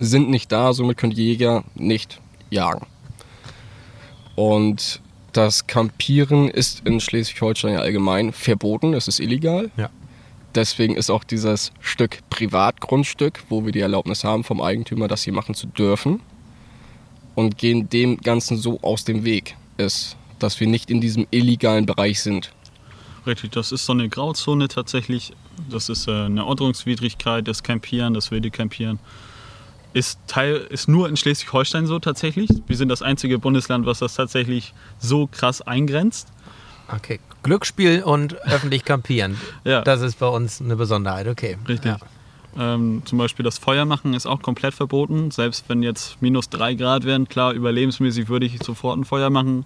[0.00, 2.86] sind nicht da, somit können die Jäger nicht jagen.
[4.34, 5.00] Und
[5.32, 9.70] das Campieren ist in Schleswig-Holstein ja allgemein verboten, es ist illegal.
[9.76, 9.90] Ja.
[10.54, 15.34] Deswegen ist auch dieses Stück Privatgrundstück, wo wir die Erlaubnis haben vom Eigentümer, das hier
[15.34, 16.20] machen zu dürfen.
[17.36, 21.86] und gehen dem Ganzen so aus dem Weg, ist, dass wir nicht in diesem illegalen
[21.86, 22.50] Bereich sind.
[23.26, 25.32] Richtig, das ist so eine Grauzone tatsächlich.
[25.70, 28.98] Das ist äh, eine Ordnungswidrigkeit, das Campieren, das wilde Campieren.
[29.96, 32.50] Ist, Teil, ist nur in Schleswig-Holstein so tatsächlich.
[32.66, 36.28] Wir sind das einzige Bundesland, was das tatsächlich so krass eingrenzt.
[36.94, 37.18] Okay.
[37.42, 39.40] Glücksspiel und öffentlich campieren.
[39.64, 39.80] Ja.
[39.80, 41.56] Das ist bei uns eine Besonderheit, okay.
[41.66, 41.92] Richtig.
[41.92, 42.74] Ja.
[42.74, 45.30] Ähm, zum Beispiel das Feuer machen ist auch komplett verboten.
[45.30, 49.64] Selbst wenn jetzt minus drei Grad wären, klar, überlebensmäßig würde ich sofort ein Feuer machen,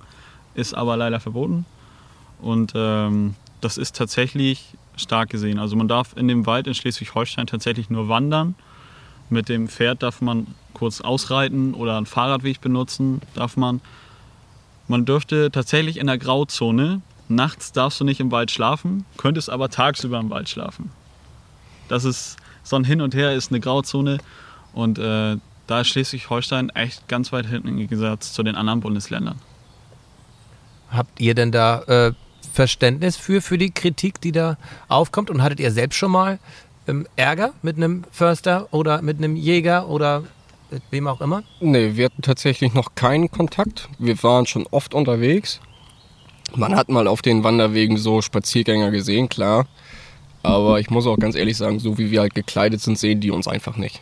[0.54, 1.66] ist aber leider verboten.
[2.40, 5.58] Und ähm, das ist tatsächlich stark gesehen.
[5.58, 8.54] Also man darf in dem Wald in Schleswig-Holstein tatsächlich nur wandern.
[9.30, 13.80] Mit dem Pferd darf man kurz ausreiten oder einen Fahrradweg benutzen, darf man.
[14.88, 19.68] Man dürfte tatsächlich in der Grauzone, nachts darfst du nicht im Wald schlafen, könntest aber
[19.68, 20.90] tagsüber im Wald schlafen.
[21.88, 24.18] Das ist so ein Hin und Her, ist eine Grauzone
[24.72, 25.36] und äh,
[25.68, 29.38] da ist Schleswig-Holstein echt ganz weit hinten im Gegensatz zu den anderen Bundesländern.
[30.90, 32.12] Habt ihr denn da äh,
[32.52, 34.56] Verständnis für, für die Kritik, die da
[34.88, 35.30] aufkommt?
[35.30, 36.40] Und hattet ihr selbst schon mal
[36.90, 40.24] ähm, Ärger mit einem Förster oder mit einem Jäger oder
[40.70, 41.42] mit wem auch immer?
[41.60, 43.88] Nee, wir hatten tatsächlich noch keinen Kontakt.
[43.98, 45.60] Wir waren schon oft unterwegs.
[46.54, 49.66] Man hat mal auf den Wanderwegen so Spaziergänger gesehen, klar.
[50.42, 53.30] Aber ich muss auch ganz ehrlich sagen, so wie wir halt gekleidet sind, sehen die
[53.30, 54.00] uns einfach nicht.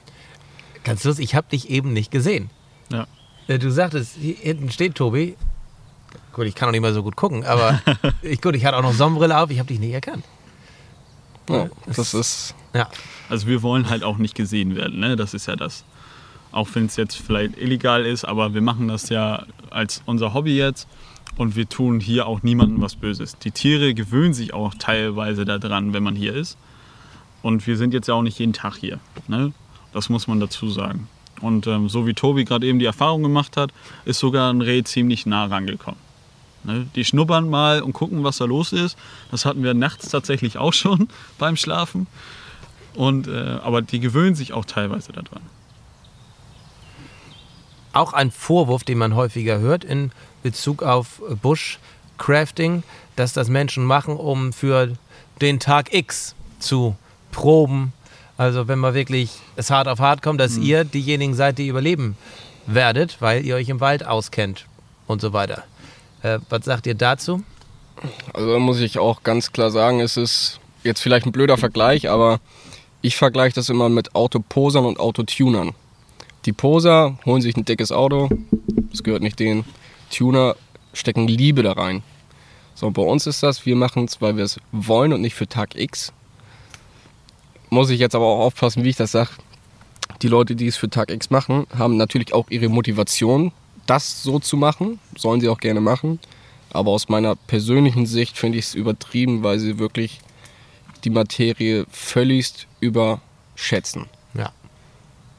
[0.85, 2.51] Ganz lustig, ich habe dich eben nicht gesehen.
[2.91, 3.07] Ja.
[3.49, 5.37] Äh, Du sagtest, hier hinten steht Tobi.
[6.33, 7.83] Gut, ich kann auch nicht mehr so gut gucken, aber
[8.23, 10.25] ich, gut, ich hatte auch noch Sonnenbrille auf, ich habe dich nicht erkannt.
[11.51, 12.89] Ja, das ist Ja,
[13.29, 15.17] Also wir wollen halt auch nicht gesehen werden, ne?
[15.17, 15.85] das ist ja das.
[16.53, 20.57] Auch wenn es jetzt vielleicht illegal ist, aber wir machen das ja als unser Hobby
[20.57, 20.87] jetzt
[21.37, 23.37] und wir tun hier auch niemandem was Böses.
[23.39, 26.57] Die Tiere gewöhnen sich auch teilweise daran, wenn man hier ist.
[27.43, 29.01] Und wir sind jetzt ja auch nicht jeden Tag hier.
[29.27, 29.53] Ne?
[29.93, 31.09] Das muss man dazu sagen.
[31.41, 33.73] Und ähm, so wie Tobi gerade eben die Erfahrung gemacht hat,
[34.05, 35.99] ist sogar ein Reh ziemlich nah rangekommen.
[36.63, 36.87] Ne?
[36.95, 38.97] Die schnuppern mal und gucken, was da los ist.
[39.33, 42.07] Das hatten wir nachts tatsächlich auch schon beim Schlafen.
[42.99, 45.43] Und, äh, aber die gewöhnen sich auch teilweise daran.
[47.93, 50.11] auch ein Vorwurf, den man häufiger hört in
[50.43, 52.83] Bezug auf Bushcrafting,
[53.15, 54.95] dass das Menschen machen, um für
[55.41, 56.97] den Tag X zu
[57.31, 57.93] proben.
[58.37, 62.17] Also wenn man wirklich es hart auf hart kommt, dass ihr diejenigen seid, die überleben
[62.67, 64.67] werdet, weil ihr euch im Wald auskennt
[65.07, 65.63] und so weiter.
[66.23, 67.45] Äh, was sagt ihr dazu?
[68.35, 72.09] Also da muss ich auch ganz klar sagen, es ist jetzt vielleicht ein blöder Vergleich,
[72.11, 72.41] aber
[73.03, 75.73] ich vergleiche das immer mit Autoposern und Autotunern.
[76.45, 78.29] Die Poser holen sich ein dickes Auto,
[78.91, 79.65] das gehört nicht denen.
[80.11, 80.57] Tuner
[80.93, 82.03] stecken Liebe da rein.
[82.75, 85.49] So, bei uns ist das, wir machen es, weil wir es wollen und nicht für
[85.49, 86.13] Tag X.
[87.71, 89.31] Muss ich jetzt aber auch aufpassen, wie ich das sage.
[90.23, 93.53] Die Leute, die es für Tag X machen, haben natürlich auch ihre Motivation,
[93.87, 94.99] das so zu machen.
[95.17, 96.19] Sollen sie auch gerne machen.
[96.71, 100.21] Aber aus meiner persönlichen Sicht finde ich es übertrieben, weil sie wirklich
[101.05, 104.07] die Materie völligst überschätzen.
[104.35, 104.51] Ja.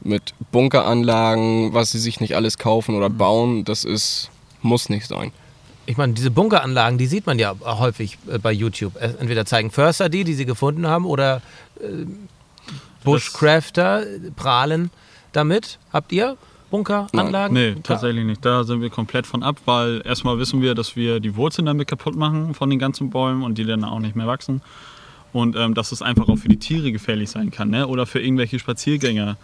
[0.02, 4.30] Mit Bunkeranlagen, was sie sich nicht alles kaufen oder bauen, das ist,
[4.62, 5.32] muss nicht sein.
[5.86, 8.96] Ich meine, diese Bunkeranlagen, die sieht man ja häufig äh, bei YouTube.
[8.98, 11.42] Entweder zeigen Förster die, die sie gefunden haben, oder
[11.82, 12.06] äh,
[13.04, 14.04] Bushcrafter
[14.36, 14.92] prahlen
[15.32, 15.80] damit.
[15.92, 16.38] Habt ihr
[16.70, 17.54] Bunkeranlagen?
[17.54, 17.76] Nee, Ja.
[17.82, 18.44] tatsächlich nicht.
[18.46, 21.88] Da sind wir komplett von ab, weil erstmal wissen wir, dass wir die Wurzeln damit
[21.88, 24.62] kaputt machen von den ganzen Bäumen und die dann auch nicht mehr wachsen.
[25.32, 27.88] Und ähm, dass es einfach auch für die Tiere gefährlich sein kann ne?
[27.88, 29.38] oder für irgendwelche Spaziergänger.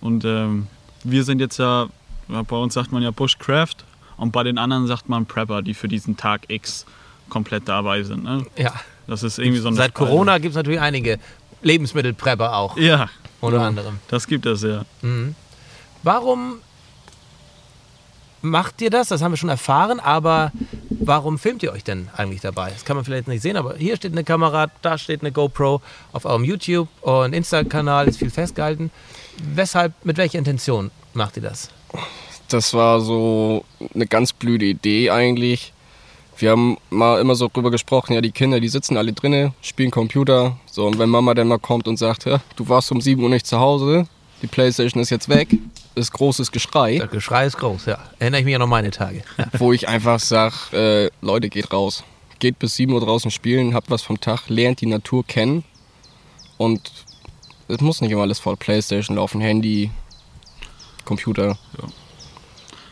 [0.00, 0.66] Und ähm,
[1.04, 1.88] wir sind jetzt ja,
[2.28, 3.76] ja, bei uns sagt man ja Bushcraft
[4.16, 6.86] und bei den anderen sagt man Prepper, die für diesen Tag X
[7.28, 8.24] komplett dabei sind.
[8.24, 8.46] Ne?
[8.56, 8.72] Ja.
[9.06, 10.08] Das ist irgendwie so eine Seit Spaltung.
[10.08, 11.18] Corona gibt es natürlich einige
[11.62, 13.08] Lebensmittelprepper auch, Ja,
[13.40, 13.98] unter anderem.
[14.08, 14.84] das gibt es ja.
[16.02, 16.58] Warum
[18.42, 19.08] macht ihr das?
[19.08, 20.52] Das haben wir schon erfahren, aber
[21.00, 22.70] warum filmt ihr euch denn eigentlich dabei?
[22.70, 25.80] Das kann man vielleicht nicht sehen, aber hier steht eine Kamera, da steht eine GoPro,
[26.12, 28.90] auf eurem YouTube und Insta-Kanal ist viel festgehalten.
[29.54, 31.70] Weshalb, mit welcher Intention macht ihr das?
[32.48, 35.72] Das war so eine ganz blöde Idee eigentlich.
[36.38, 39.90] Wir haben mal immer so drüber gesprochen, ja, die Kinder, die sitzen alle drinnen, spielen
[39.90, 40.56] Computer.
[40.70, 43.46] So, und wenn Mama dann mal kommt und sagt, du warst um 7 Uhr nicht
[43.46, 44.06] zu Hause,
[44.40, 45.48] die Playstation ist jetzt weg,
[45.98, 47.98] ist großes Geschrei, Das Geschrei ist groß, ja.
[48.18, 49.22] Erinnere ich mich an noch meine Tage.
[49.36, 49.46] Ja.
[49.58, 52.04] wo ich einfach sage, äh, Leute, geht raus.
[52.38, 55.64] Geht bis 7 Uhr draußen spielen, habt was vom Tag, lernt die Natur kennen.
[56.56, 56.90] Und
[57.68, 59.90] es muss nicht immer alles voll Playstation laufen, Handy,
[61.04, 61.58] Computer.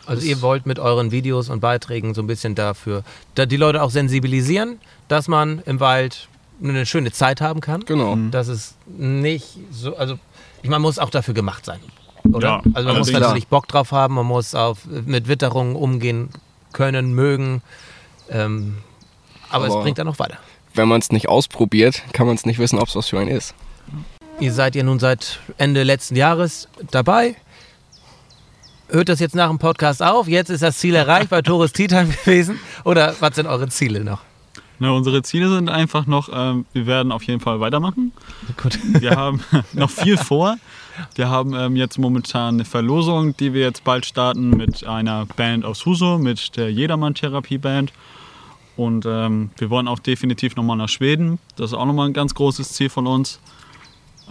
[0.05, 3.03] Also ihr wollt mit euren Videos und Beiträgen so ein bisschen dafür,
[3.35, 6.29] da die Leute auch sensibilisieren, dass man im Wald
[6.63, 7.81] eine schöne Zeit haben kann.
[7.85, 8.15] Genau.
[8.31, 10.17] Dass es nicht so, also
[10.61, 11.79] ich meine, muss auch dafür gemacht sein.
[12.33, 12.47] Oder?
[12.47, 16.29] Ja, also man muss natürlich Bock drauf haben, man muss auf, mit Witterungen umgehen
[16.73, 17.61] können, mögen.
[18.29, 18.77] Ähm,
[19.49, 20.37] aber, es Aber- bringt dann noch weiter.
[20.73, 23.29] Wenn man es nicht ausprobiert, kann man es nicht wissen, ob es was für einen
[23.31, 23.55] ist.
[24.39, 27.35] Ihr seid ja nun seit Ende letzten Jahres dabei.
[28.89, 30.27] Hört das jetzt nach dem Podcast auf?
[30.27, 32.59] Jetzt ist das Ziel erreicht bei Tourist Tea Time gewesen?
[32.83, 34.21] Oder was sind eure Ziele noch?
[34.79, 38.11] Ne, unsere Ziele sind einfach noch, ähm, wir werden auf jeden Fall weitermachen.
[38.61, 38.77] Gut.
[39.01, 39.41] Wir haben
[39.73, 40.57] noch viel vor.
[41.15, 45.65] Wir haben ähm, jetzt momentan eine Verlosung, die wir jetzt bald starten mit einer Band
[45.65, 47.91] aus Huso, mit der Jedermann-Therapie-Band.
[48.75, 51.39] Und ähm, wir wollen auch definitiv nochmal nach Schweden.
[51.55, 53.39] Das ist auch nochmal ein ganz großes Ziel von uns.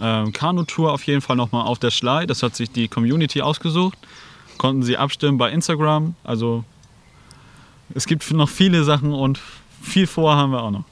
[0.01, 2.25] Ähm, Kanu-Tour auf jeden Fall nochmal auf der Schlei.
[2.25, 3.97] Das hat sich die Community ausgesucht.
[4.57, 6.15] Konnten sie abstimmen bei Instagram.
[6.23, 6.63] Also
[7.93, 9.39] es gibt noch viele Sachen und
[9.81, 10.83] viel vor haben wir auch noch.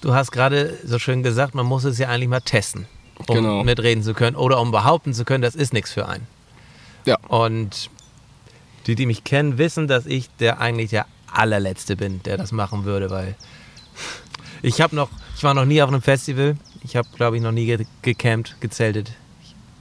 [0.00, 2.86] Du hast gerade so schön gesagt, man muss es ja eigentlich mal testen,
[3.26, 3.64] um Genau.
[3.64, 6.26] mitreden zu können oder um behaupten zu können, das ist nichts für einen.
[7.04, 7.18] Ja.
[7.28, 7.90] Und
[8.86, 12.84] die, die mich kennen, wissen, dass ich der eigentlich der allerletzte bin, der das machen
[12.84, 13.34] würde, weil
[14.62, 16.56] ich habe noch, ich war noch nie auf einem Festival.
[16.82, 19.12] Ich habe, glaube ich, noch nie ge gecampt, gezeltet.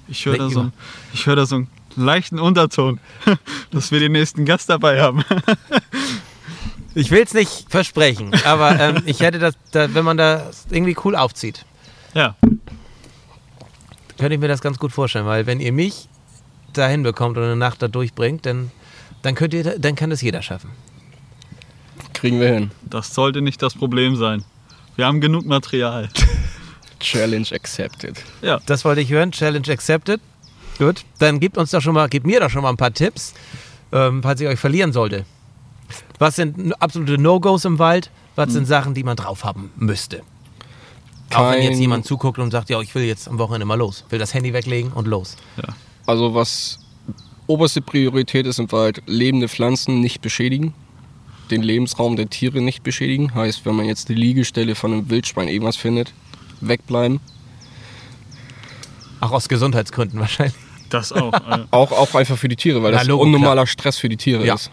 [0.07, 0.71] Ich höre da, so
[1.13, 2.99] ich hör da so einen leichten Unterton,
[3.71, 5.23] dass wir den nächsten Gast dabei haben.
[6.95, 10.95] Ich will es nicht versprechen, aber ähm, ich hätte das, da, wenn man das irgendwie
[11.03, 11.65] cool aufzieht,
[12.13, 12.35] Ja,
[14.23, 16.07] könnte ich mir das ganz gut vorstellen, weil wenn ihr mich
[16.71, 18.71] dahin bekommt und eine Nacht da durchbringt, dann,
[19.21, 20.69] dann, könnt ihr, dann kann das jeder schaffen.
[22.13, 22.71] Kriegen wir hin.
[22.83, 24.45] das sollte nicht das Problem sein.
[24.95, 26.07] Wir haben genug Material.
[27.01, 28.23] Challenge accepted.
[28.41, 29.33] Ja, Das wollte ich hören.
[29.33, 30.21] Challenge accepted.
[30.77, 31.03] Gut.
[31.19, 33.33] Dann gebt uns doch schon mal, gebt mir doch schon mal ein paar Tipps,
[33.91, 35.25] ähm, falls ich euch verlieren sollte.
[36.17, 38.09] Was sind absolute No-Gos im Wald?
[38.37, 40.21] Was sind Sachen, die man drauf haben müsste?
[41.35, 44.05] Auch wenn jetzt jemand zuguckt und sagt, ja, ich will jetzt am Wochenende mal los.
[44.09, 45.35] Will das Handy weglegen und los.
[46.05, 46.79] Also was
[47.47, 50.73] oberste Priorität ist im Wald, lebende Pflanzen nicht beschädigen,
[51.51, 53.33] den Lebensraum der Tiere nicht beschädigen.
[53.35, 56.13] Heißt, wenn man jetzt die Liegestelle von einem Wildschwein irgendwas findet,
[56.61, 57.19] wegbleiben.
[59.19, 60.55] Auch aus Gesundheitsgründen wahrscheinlich.
[60.89, 61.33] das auch.
[61.49, 64.17] äh, Auch, auch einfach für die Tiere, weil Ja, das Logo, unnormaler Stress für die
[64.17, 64.55] Tiere Ja.
[64.55, 64.71] ist.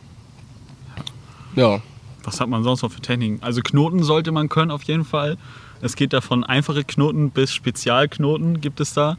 [1.56, 1.80] Ja,
[2.22, 3.42] was hat man sonst noch für Techniken?
[3.42, 5.36] Also Knoten sollte man können auf jeden Fall.
[5.82, 9.16] Es geht da von einfache Knoten bis Spezialknoten gibt es da.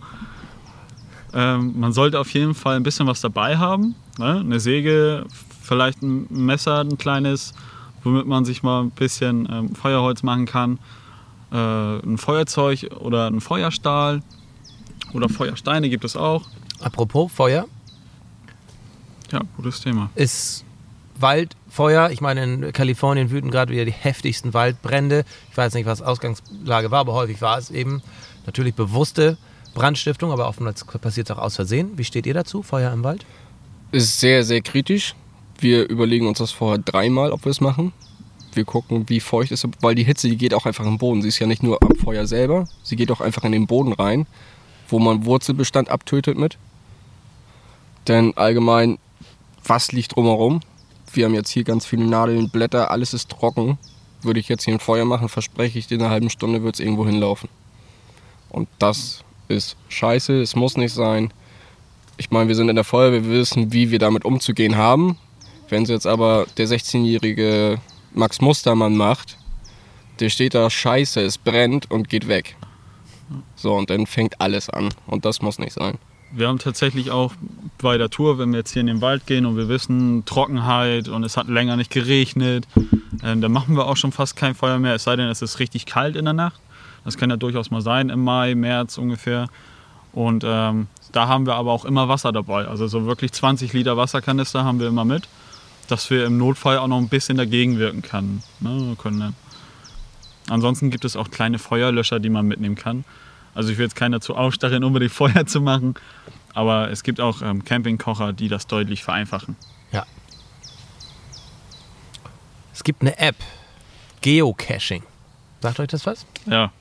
[1.33, 3.95] Ähm, man sollte auf jeden Fall ein bisschen was dabei haben.
[4.19, 4.39] Ne?
[4.41, 5.25] Eine Säge,
[5.61, 7.53] vielleicht ein Messer, ein kleines,
[8.03, 10.77] womit man sich mal ein bisschen ähm, Feuerholz machen kann.
[11.51, 14.21] Äh, ein Feuerzeug oder ein Feuerstahl
[15.13, 16.43] oder Feuersteine gibt es auch.
[16.81, 17.65] Apropos Feuer,
[19.31, 20.09] Ja, gutes Thema.
[20.15, 20.65] ist
[21.21, 22.09] Waldfeuer.
[22.11, 25.25] Ich meine, in Kalifornien wüten gerade wieder die heftigsten Waldbrände.
[25.49, 28.01] Ich weiß nicht, was Ausgangslage war, aber häufig war es eben
[28.45, 29.37] natürlich bewusste
[29.73, 31.97] Brandstiftung, aber oftmals passiert es auch aus Versehen.
[31.97, 33.25] Wie steht ihr dazu, Feuer im Wald?
[33.91, 35.15] ist sehr, sehr kritisch.
[35.59, 37.93] Wir überlegen uns das vorher dreimal, ob wir es machen.
[38.53, 41.21] Wir gucken, wie feucht es ist, weil die Hitze, die geht auch einfach im Boden.
[41.21, 43.93] Sie ist ja nicht nur am Feuer selber, sie geht auch einfach in den Boden
[43.93, 44.27] rein,
[44.89, 46.57] wo man Wurzelbestand abtötet mit.
[48.07, 48.97] Denn allgemein,
[49.63, 50.61] was liegt drumherum?
[51.13, 53.77] Wir haben jetzt hier ganz viele Nadeln, Blätter, alles ist trocken.
[54.21, 56.75] Würde ich jetzt hier ein Feuer machen, verspreche ich dir, in einer halben Stunde wird
[56.75, 57.49] es irgendwo hinlaufen.
[58.49, 61.33] Und das ist scheiße, es muss nicht sein.
[62.17, 65.17] Ich meine, wir sind in der Feuerwehr, wir wissen, wie wir damit umzugehen haben.
[65.69, 67.79] Wenn es jetzt aber der 16-jährige
[68.13, 69.37] Max Mustermann macht,
[70.19, 72.55] der steht da, scheiße, es brennt und geht weg.
[73.55, 74.93] So, und dann fängt alles an.
[75.07, 75.97] Und das muss nicht sein.
[76.33, 77.33] Wir haben tatsächlich auch
[77.77, 81.09] bei der Tour, wenn wir jetzt hier in den Wald gehen und wir wissen Trockenheit
[81.09, 82.67] und es hat länger nicht geregnet,
[83.23, 85.59] ähm, dann machen wir auch schon fast kein Feuer mehr, es sei denn, es ist
[85.59, 86.59] richtig kalt in der Nacht.
[87.03, 89.47] Das kann ja durchaus mal sein im Mai, März ungefähr.
[90.13, 92.65] Und ähm, da haben wir aber auch immer Wasser dabei.
[92.67, 95.27] Also so wirklich 20 Liter Wasserkanister haben wir immer mit,
[95.87, 98.03] dass wir im Notfall auch noch ein bisschen dagegen wirken
[98.59, 99.19] ne, können.
[99.19, 99.35] dann-
[100.49, 103.03] Ansonsten gibt es auch kleine Feuerlöscher, die man mitnehmen kann.
[103.53, 105.95] Also ich will jetzt keiner dazu aufstacheln, unbedingt Feuer zu machen.
[106.53, 109.55] Aber es gibt auch ähm, Campingkocher, die das deutlich vereinfachen.
[109.91, 110.05] Ja.
[112.73, 113.37] Es gibt eine App,
[114.21, 115.03] Geocaching.
[115.61, 116.25] Sagt euch das was?
[116.45, 116.71] Ja,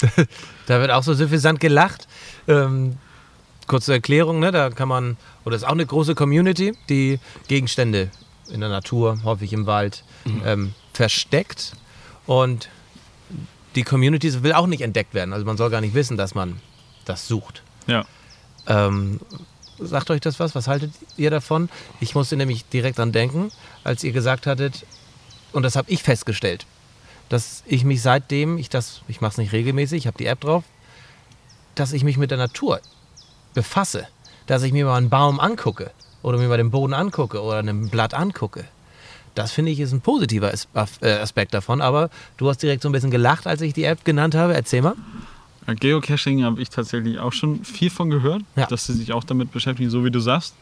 [0.66, 2.08] Da wird auch so suffisant gelacht.
[2.48, 2.96] Ähm,
[3.66, 4.50] kurze Erklärung, ne?
[4.50, 8.10] da kann man, oder ist auch eine große Community, die Gegenstände
[8.50, 10.04] in der Natur, häufig im Wald,
[10.44, 11.74] ähm, versteckt.
[12.26, 12.68] Und
[13.74, 15.32] die Community will auch nicht entdeckt werden.
[15.32, 16.60] Also man soll gar nicht wissen, dass man
[17.04, 17.62] das sucht.
[17.86, 18.04] ja.
[18.66, 19.20] Ähm,
[19.78, 20.54] sagt euch das was?
[20.54, 21.70] Was haltet ihr davon?
[22.00, 23.50] Ich musste nämlich direkt dran denken,
[23.84, 24.84] als ihr gesagt hattet,
[25.52, 26.66] und das habe ich festgestellt,
[27.28, 30.40] dass ich mich seitdem, ich das, ich mache es nicht regelmäßig, ich habe die App
[30.40, 30.64] drauf,
[31.74, 32.80] dass ich mich mit der Natur
[33.54, 34.06] befasse,
[34.46, 35.90] dass ich mir mal einen Baum angucke
[36.22, 38.64] oder mir mal den Boden angucke oder ein Blatt angucke.
[39.34, 41.80] Das finde ich ist ein positiver äh, Aspekt davon.
[41.80, 44.54] Aber du hast direkt so ein bisschen gelacht, als ich die App genannt habe.
[44.54, 44.94] Erzähl mal.
[45.66, 48.66] Ja, Geocaching habe ich tatsächlich auch schon viel von gehört, Ja.
[48.66, 50.54] dass sie sich auch damit beschäftigen, so wie du sagst.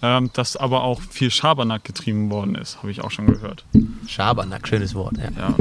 [0.00, 3.64] Ähm, dass aber auch viel Schabernack getrieben worden ist, habe ich auch schon gehört.
[4.06, 5.16] Schabernack, schönes Wort.
[5.18, 5.30] Ja.
[5.36, 5.54] Ja.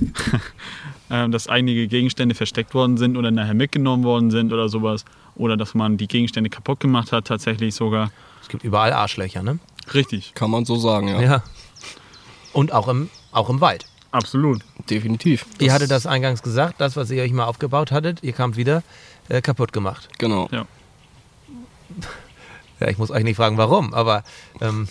[1.10, 5.04] ähm, dass einige Gegenstände versteckt worden sind oder nachher mitgenommen worden sind oder sowas.
[5.36, 8.10] Oder dass man die Gegenstände kaputt gemacht hat, tatsächlich sogar.
[8.42, 9.58] Es gibt überall Arschlöcher, ne?
[9.94, 11.20] Richtig, Kann man so sagen, ja.
[11.20, 11.42] Ja.
[12.58, 13.86] Und auch im, auch im Wald.
[14.10, 14.62] absolut.
[14.90, 15.46] Definitiv.
[15.60, 18.82] ihr hattet das eingangs gesagt, das, was ihr euch mal aufgebaut hattet, ihr kamt wieder
[19.28, 20.08] äh, kaputt gemacht.
[20.18, 20.48] Genau.
[20.50, 20.66] Ja.
[22.80, 24.22] Ja, ich muss euch nicht fragen, warum, aber
[24.60, 24.86] ähm,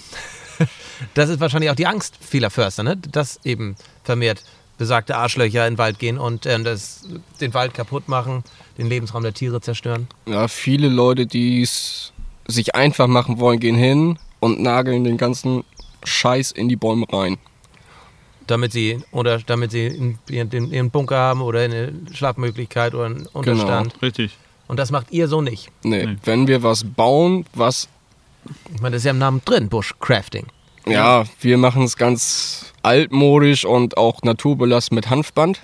[1.13, 2.97] das ist wahrscheinlich auch die Angst vieler Förster, ne?
[2.97, 4.43] dass eben vermehrt
[4.77, 7.07] besagte Arschlöcher in den Wald gehen und ähm, das,
[7.39, 8.43] den Wald kaputt machen,
[8.77, 10.09] den Lebensraum der Tiere zerstören.
[10.25, 12.11] Ja, viele Leute, die es
[12.45, 15.63] sich einfach machen wollen, gehen hin und nageln den ganzen
[16.03, 17.37] Scheiß in die Bäume rein.
[18.47, 23.25] Damit sie, oder damit sie in- ihren, ihren Bunker haben oder eine Schlafmöglichkeit oder einen
[23.27, 23.93] Unterstand.
[24.01, 24.37] Richtig.
[24.67, 25.69] Und das macht ihr so nicht.
[25.83, 26.17] Nee, Nee.
[26.23, 27.87] wenn wir was bauen, was,
[28.73, 30.47] Ich meine, das ist ja im Namen drin, Bushcrafting.
[30.85, 35.61] ja, wir machen es ganz altmodisch und auch naturbelassen mit Hanfband.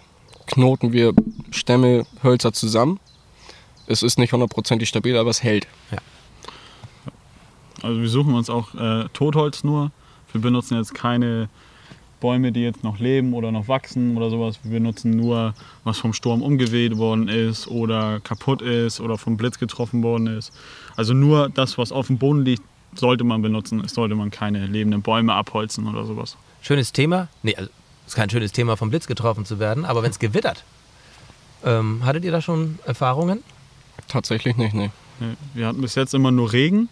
[0.47, 1.13] Knoten wir
[1.51, 2.99] Stämme, Hölzer zusammen.
[3.87, 5.67] Es ist nicht hundertprozentig stabil, aber es hält.
[7.81, 9.91] Also wir suchen uns auch äh, Totholz nur.
[10.31, 11.49] Wir benutzen jetzt keine
[12.23, 14.57] Bäume, die jetzt noch leben oder noch wachsen oder sowas.
[14.63, 19.59] Wir benutzen nur, was vom Sturm umgeweht worden ist oder kaputt ist oder vom Blitz
[19.59, 20.53] getroffen worden ist.
[20.95, 22.63] Also nur das, was auf dem Boden liegt,
[22.95, 23.81] sollte man benutzen.
[23.83, 26.37] Es sollte man keine lebenden Bäume abholzen oder sowas.
[26.61, 27.27] Schönes Thema.
[27.41, 27.69] Nee, also,
[28.07, 30.63] ist kein schönes Thema, vom Blitz getroffen zu werden, aber wenn es gewittert.
[31.65, 33.43] Ähm, hattet ihr da schon Erfahrungen?
[34.07, 34.91] Tatsächlich nicht, nee.
[35.19, 36.87] Nee, Wir hatten bis jetzt immer nur Regen,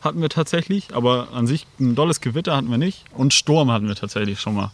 [0.00, 3.88] hatten wir tatsächlich, aber an sich ein dolles Gewitter hatten wir nicht und Sturm hatten
[3.88, 4.70] wir tatsächlich schon mal.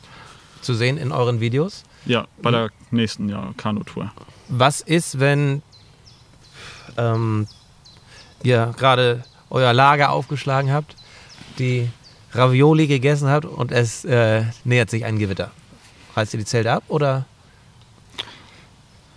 [0.60, 1.84] Zu sehen in euren Videos.
[2.06, 4.12] Ja, bei der nächsten Jahr Kanutour.
[4.48, 5.62] Was ist, wenn
[6.96, 7.46] ähm,
[8.42, 10.96] ihr gerade euer Lager aufgeschlagen habt,
[11.58, 11.88] die
[12.32, 15.50] Ravioli gegessen habt und es äh, nähert sich ein Gewitter?
[16.16, 17.26] Reißt ihr die Zelte ab oder?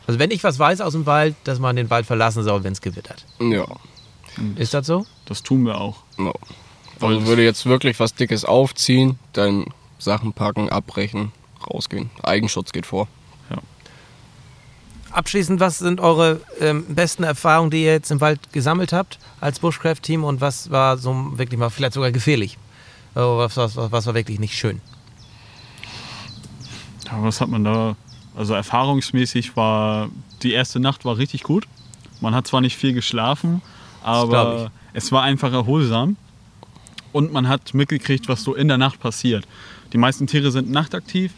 [0.06, 2.72] Also wenn ich was weiß aus dem Wald, dass man den Wald verlassen soll, wenn
[2.72, 3.26] es gewittert.
[3.40, 3.66] Ja.
[4.56, 5.06] Ist das so?
[5.26, 6.04] Das tun wir auch.
[6.18, 6.34] No.
[7.00, 9.66] Also würde jetzt wirklich was Dickes aufziehen, dann
[10.00, 11.32] Sachen packen, abbrechen,
[11.70, 12.10] rausgehen.
[12.24, 13.08] Eigenschutz geht vor.
[15.12, 19.60] Abschließend, was sind eure ähm, besten Erfahrungen, die ihr jetzt im Wald gesammelt habt als
[19.60, 22.58] Bushcraft-Team und was war so wirklich mal vielleicht sogar gefährlich?
[23.16, 24.82] Äh, was, was, was war wirklich nicht schön?
[27.06, 27.96] Ja, was hat man da?
[28.36, 30.10] Also erfahrungsmäßig war
[30.44, 31.68] die erste Nacht war richtig gut.
[32.22, 33.62] Man hat zwar nicht viel geschlafen,
[34.08, 36.16] aber es war einfach erholsam.
[37.14, 39.48] Und man hat mitgekriegt, was so in der Nacht passiert.
[39.94, 41.32] Die meisten Tiere sind nachtaktiv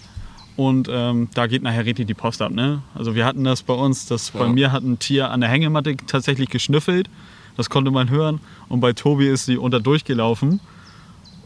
[0.58, 2.52] und ähm, da geht nachher richtig die Post ab.
[2.52, 2.82] Ne?
[2.96, 4.48] Also wir hatten das bei uns, dass bei Ja.
[4.52, 7.10] mir hat ein Tier an der Hängematte tatsächlich geschnüffelt.
[7.56, 8.40] Das konnte man hören.
[8.68, 10.60] Und bei Tobi ist sie unter durchgelaufen.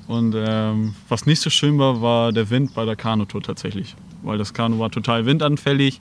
[0.08, 3.96] Und ähm, was nicht so schön war, war der Wind bei der Kanutour tatsächlich.
[4.24, 6.00] Weil das Kanu war total windanfällig.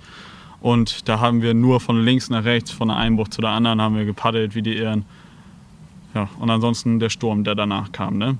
[0.62, 3.51] Und da haben wir nur von links nach rechts, von der einen Bucht zu der
[3.51, 5.05] anderen, haben wir gepaddelt wie die Ehren.
[6.14, 8.16] Ja, und ansonsten der Sturm, der danach kam.
[8.16, 8.38] Ne?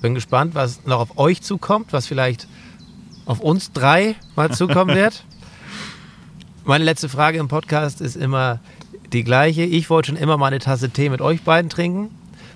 [0.00, 2.48] Bin gespannt, was noch auf euch zukommt, was vielleicht
[3.26, 5.24] auf uns drei mal zukommen wird.
[6.64, 8.58] Meine letzte Frage im Podcast ist immer
[9.12, 9.62] die gleiche.
[9.62, 12.10] Ich wollte schon immer mal eine Tasse Tee mit euch beiden trinken.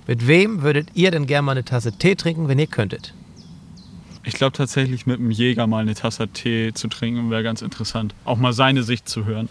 [0.05, 3.13] Mit wem würdet ihr denn gerne mal eine Tasse Tee trinken, wenn ihr könntet?
[4.27, 8.13] Ich glaube tatsächlich mit einem Jäger mal eine Tasse Tee zu trinken wäre ganz interessant.
[8.25, 9.47] Auch mal seine Sicht zu hören.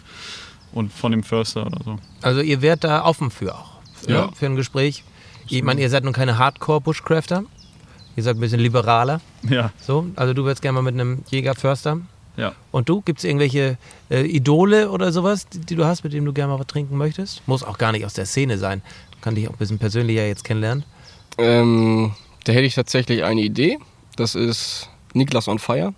[0.73, 1.97] Und von dem Förster oder so.
[2.21, 3.71] Also ihr wärt da offen für auch.
[3.95, 4.31] Für, Ja.
[4.35, 5.03] für ein Gespräch.
[5.49, 7.43] Ich meine, ihr seid nun keine Hardcore-Bushcrafter.
[8.15, 9.21] Ihr seid ein bisschen liberaler.
[9.49, 12.01] Ja, So, also du würdest gerne mal mit einem Jäger-Förster.
[12.35, 12.53] ja.
[12.71, 13.77] Und du, gibt es irgendwelche
[14.11, 16.97] äh, Idole oder sowas, die, die du hast, mit denen du gerne mal was trinken
[16.97, 17.47] möchtest?
[17.47, 18.81] Muss auch gar nicht aus der Szene sein.
[19.21, 20.83] Kann dich auch ein bisschen persönlicher jetzt kennenlernen.
[21.39, 22.11] Ähm,
[22.43, 23.77] da hätte ich tatsächlich eine Idee.
[24.17, 25.93] Das ist Niklas on Fire.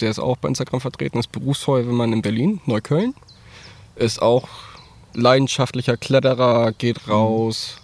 [0.00, 3.14] Der ist auch bei Instagram vertreten, ist Berufsfeuerwehrmann in Berlin, Neukölln.
[3.94, 4.48] Ist auch
[5.14, 7.76] leidenschaftlicher Kletterer, geht raus.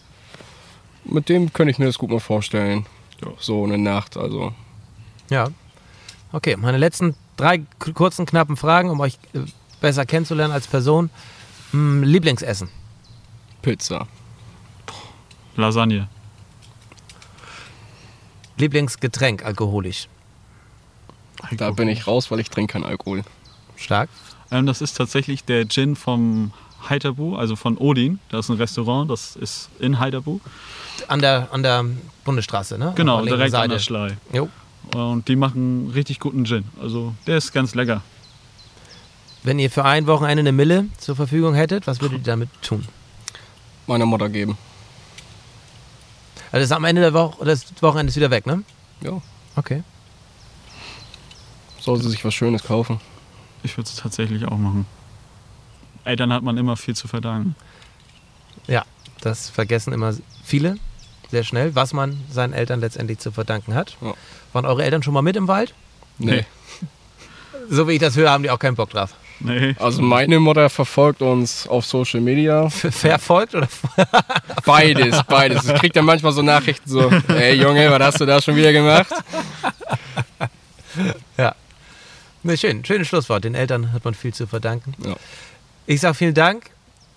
[1.05, 2.87] Mit dem könnte ich mir das gut mal vorstellen.
[3.23, 3.31] Ja.
[3.39, 4.53] So eine Nacht, also.
[5.29, 5.49] Ja.
[6.33, 7.63] Okay, meine letzten drei
[7.95, 9.41] kurzen, knappen Fragen, um euch äh,
[9.81, 11.11] besser kennenzulernen als Person.
[11.73, 12.71] Hm, Lieblingsessen.
[13.61, 14.09] Pizza.
[15.57, 16.09] Lasagne.
[18.59, 20.09] Lieblingsgetränk, alkoholisch.
[21.57, 23.23] Da bin ich raus, weil ich trinke keinen Alkohol.
[23.77, 24.09] Stark.
[24.51, 26.53] Ähm, das ist tatsächlich der Gin vom
[26.89, 28.19] Heiterbu, also von Odin.
[28.31, 30.41] Da ist ein Restaurant, das ist in Heiterbu.
[31.07, 31.85] An der, an der
[32.25, 32.93] Bundesstraße, ne?
[32.97, 33.85] Genau, linken direkt an der Seite.
[33.85, 34.17] Schlei.
[34.33, 34.49] Jo.
[34.95, 36.65] Und die machen richtig guten Gin.
[36.81, 38.03] Also der ist ganz lecker.
[39.43, 42.85] Wenn ihr für ein Wochenende eine Mille zur Verfügung hättet, was würdet ihr damit tun?
[43.87, 44.59] Meiner Mutter geben.
[46.51, 48.63] Also das ist am Ende der Woche, das Wochenende ist wieder weg, ne?
[49.01, 49.21] Ja.
[49.57, 49.83] Okay.
[51.81, 53.01] Soll sie sich was Schönes kaufen.
[53.63, 54.87] Ich würde es tatsächlich auch machen.
[56.05, 57.55] Eltern hat man immer viel zu verdanken.
[58.67, 58.85] Ja,
[59.21, 60.79] das vergessen immer viele
[61.31, 63.97] sehr schnell, was man seinen Eltern letztendlich zu verdanken hat.
[64.01, 64.15] Ja.
[64.53, 65.75] Waren eure Eltern schon mal mit im Wald?
[66.19, 66.45] Nee.
[67.71, 69.15] So wie ich das höre, haben die auch keinen Bock drauf.
[69.41, 69.75] Nee.
[69.79, 72.69] Also meine Mutter verfolgt uns auf Social Media.
[72.69, 73.69] Verfolgt oder?
[74.65, 75.69] Beides, beides.
[75.69, 78.73] Ich krieg dann manchmal so Nachrichten so, ey Junge, was hast du da schon wieder
[78.73, 79.13] gemacht?
[81.37, 81.55] Ja.
[82.43, 83.45] Ne, schön, schönes Schlusswort.
[83.45, 84.95] Den Eltern hat man viel zu verdanken.
[85.05, 85.17] Ja.
[85.87, 86.71] Ich sage vielen Dank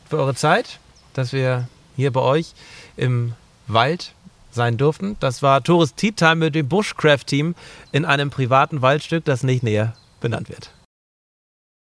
[0.10, 0.80] für eure Zeit,
[1.14, 2.54] dass wir hier bei euch
[2.98, 3.34] im
[3.68, 4.14] Wald
[4.52, 5.18] sein durften.
[5.20, 7.56] Das war Tourist Tea Time mit dem Bushcraft Team
[7.92, 10.72] in einem privaten Waldstück, das nicht näher benannt wird.